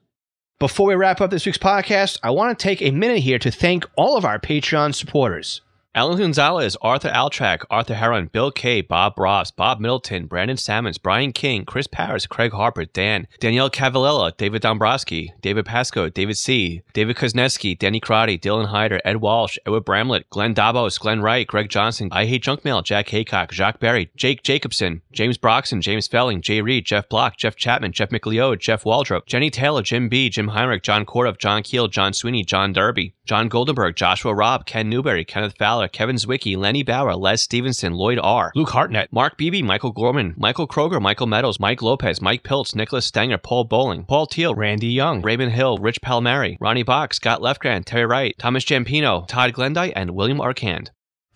Before 0.59 0.89
we 0.89 0.95
wrap 0.95 1.21
up 1.21 1.31
this 1.31 1.47
week's 1.47 1.57
podcast, 1.57 2.19
I 2.23 2.31
want 2.31 2.59
to 2.59 2.63
take 2.63 2.83
a 2.83 2.91
minute 2.91 3.21
here 3.21 3.39
to 3.39 3.51
thank 3.51 3.87
all 3.97 4.17
of 4.17 4.25
our 4.25 4.41
Patreon 4.41 4.95
supporters. 4.95 5.63
Alan 5.95 6.19
Gonzalez, 6.19 6.77
Arthur 6.83 7.09
Altrak, 7.09 7.65
Arthur 7.71 7.95
Heron, 7.95 8.27
Bill 8.27 8.51
K, 8.51 8.83
Bob 8.83 9.19
Ross, 9.19 9.51
Bob 9.51 9.81
Middleton, 9.81 10.27
Brandon 10.27 10.59
Sammons, 10.59 10.99
Brian 10.99 11.33
King, 11.33 11.65
Chris 11.65 11.87
Paris, 11.87 12.27
Craig 12.27 12.53
Harper, 12.53 12.85
Dan, 12.85 13.27
Danielle 13.41 13.71
Cavallella, 13.71 14.37
David 14.37 14.61
Dombrowski, 14.61 15.33
David 15.41 15.65
Pasco, 15.65 16.11
David 16.11 16.37
C, 16.37 16.83
David 16.93 17.17
Kozneski, 17.17 17.77
Danny 17.77 18.01
Crotty, 18.01 18.39
Dylan 18.39 18.67
Hyder, 18.67 19.01
Ed 19.03 19.17
Walsh, 19.17 19.57
Edward 19.67 19.87
Bramlett, 19.87 20.29
Glenn 20.29 20.55
Dabos, 20.55 21.01
Glenn 21.01 21.23
Wright, 21.23 21.47
Greg 21.47 21.71
Johnson, 21.71 22.11
I 22.13 22.27
Hate 22.27 22.43
Junk 22.43 22.67
Mail, 22.67 22.83
Jack 22.83 23.09
Haycock, 23.09 23.53
Jacques 23.53 23.81
Berry, 23.81 24.11
Jake 24.15 24.43
Jacobson, 24.43 25.01
James 25.13 25.39
Broxson, 25.39 25.81
James 25.81 26.07
Felling, 26.07 26.43
Jay 26.43 26.61
Reed, 26.61 26.85
Jeff 26.85 27.09
Block, 27.09 27.39
Jeff 27.39 27.57
Chapman, 27.57 27.93
Jeff 27.93 28.11
McLeod, 28.11 28.61
Jeff 28.61 28.85
Waldrop, 28.85 29.25
Jenny 29.27 29.49
Taylor, 29.51 29.83
Jim 29.83 30.11
B, 30.11 30.29
Jim 30.29 30.49
Heinrich, 30.49 30.83
John 30.83 31.07
Kordoff, 31.07 31.39
John 31.39 31.63
Keel, 31.63 31.89
John 31.89 32.13
Sweeney, 32.13 32.45
John 32.45 32.75
Derby, 32.75 33.15
John 33.25 33.49
Goldenberg, 33.49 33.95
Joshua 33.97 34.35
Robb, 34.35 34.67
Ken 34.67 34.89
Newberry, 34.89 35.25
Kenneth 35.25 35.57
Fowler, 35.59 35.78
Kevin 35.87 36.17
Zwicky, 36.17 36.57
Lenny 36.57 36.83
Bauer, 36.83 37.15
Les 37.15 37.41
Stevenson, 37.41 37.93
Lloyd 37.93 38.19
R., 38.19 38.51
Luke 38.57 38.71
Hartnett, 38.71 39.13
Mark 39.13 39.37
Beebe, 39.37 39.63
Michael 39.63 39.93
Gorman, 39.93 40.35
Michael 40.37 40.67
Kroger, 40.67 41.01
Michael 41.01 41.27
Meadows, 41.29 41.61
Mike 41.61 41.83
Lopez, 41.83 42.21
Mike 42.21 42.43
Piltz, 42.43 42.75
Nicholas 42.75 43.07
Stenger, 43.07 43.39
Paul 43.39 43.65
Bowling, 43.65 44.05
Paul 44.05 44.27
Teal, 44.27 44.55
Randy 44.55 44.89
Young, 44.89 45.23
Raymond 45.23 45.53
Hill, 45.53 45.79
Rich 45.79 46.01
Palmieri, 46.01 46.57
Ronnie 46.61 46.83
Bach, 46.83 47.15
Scott 47.15 47.41
Lefgrand, 47.41 47.85
Terry 47.85 48.07
Wright, 48.07 48.35
Thomas 48.39 48.65
Jampino, 48.65 49.29
Todd 49.29 49.53
Glendyke, 49.53 49.93
and 49.95 50.11
William 50.11 50.39
Arcand. 50.39 50.89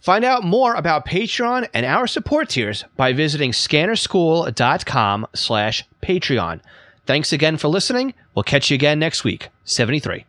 Find 0.02 0.24
out 0.24 0.42
more 0.42 0.74
about 0.74 1.06
Patreon 1.06 1.68
and 1.72 1.86
our 1.86 2.08
support 2.08 2.48
tiers 2.48 2.84
by 2.96 3.12
visiting 3.12 3.52
scannerschool.com 3.52 5.26
slash 5.32 5.84
Patreon. 6.02 6.60
Thanks 7.06 7.32
again 7.32 7.56
for 7.56 7.68
listening. 7.68 8.14
We'll 8.34 8.42
catch 8.42 8.70
you 8.70 8.74
again 8.74 8.98
next 8.98 9.22
week. 9.22 9.50
73. 9.64 10.24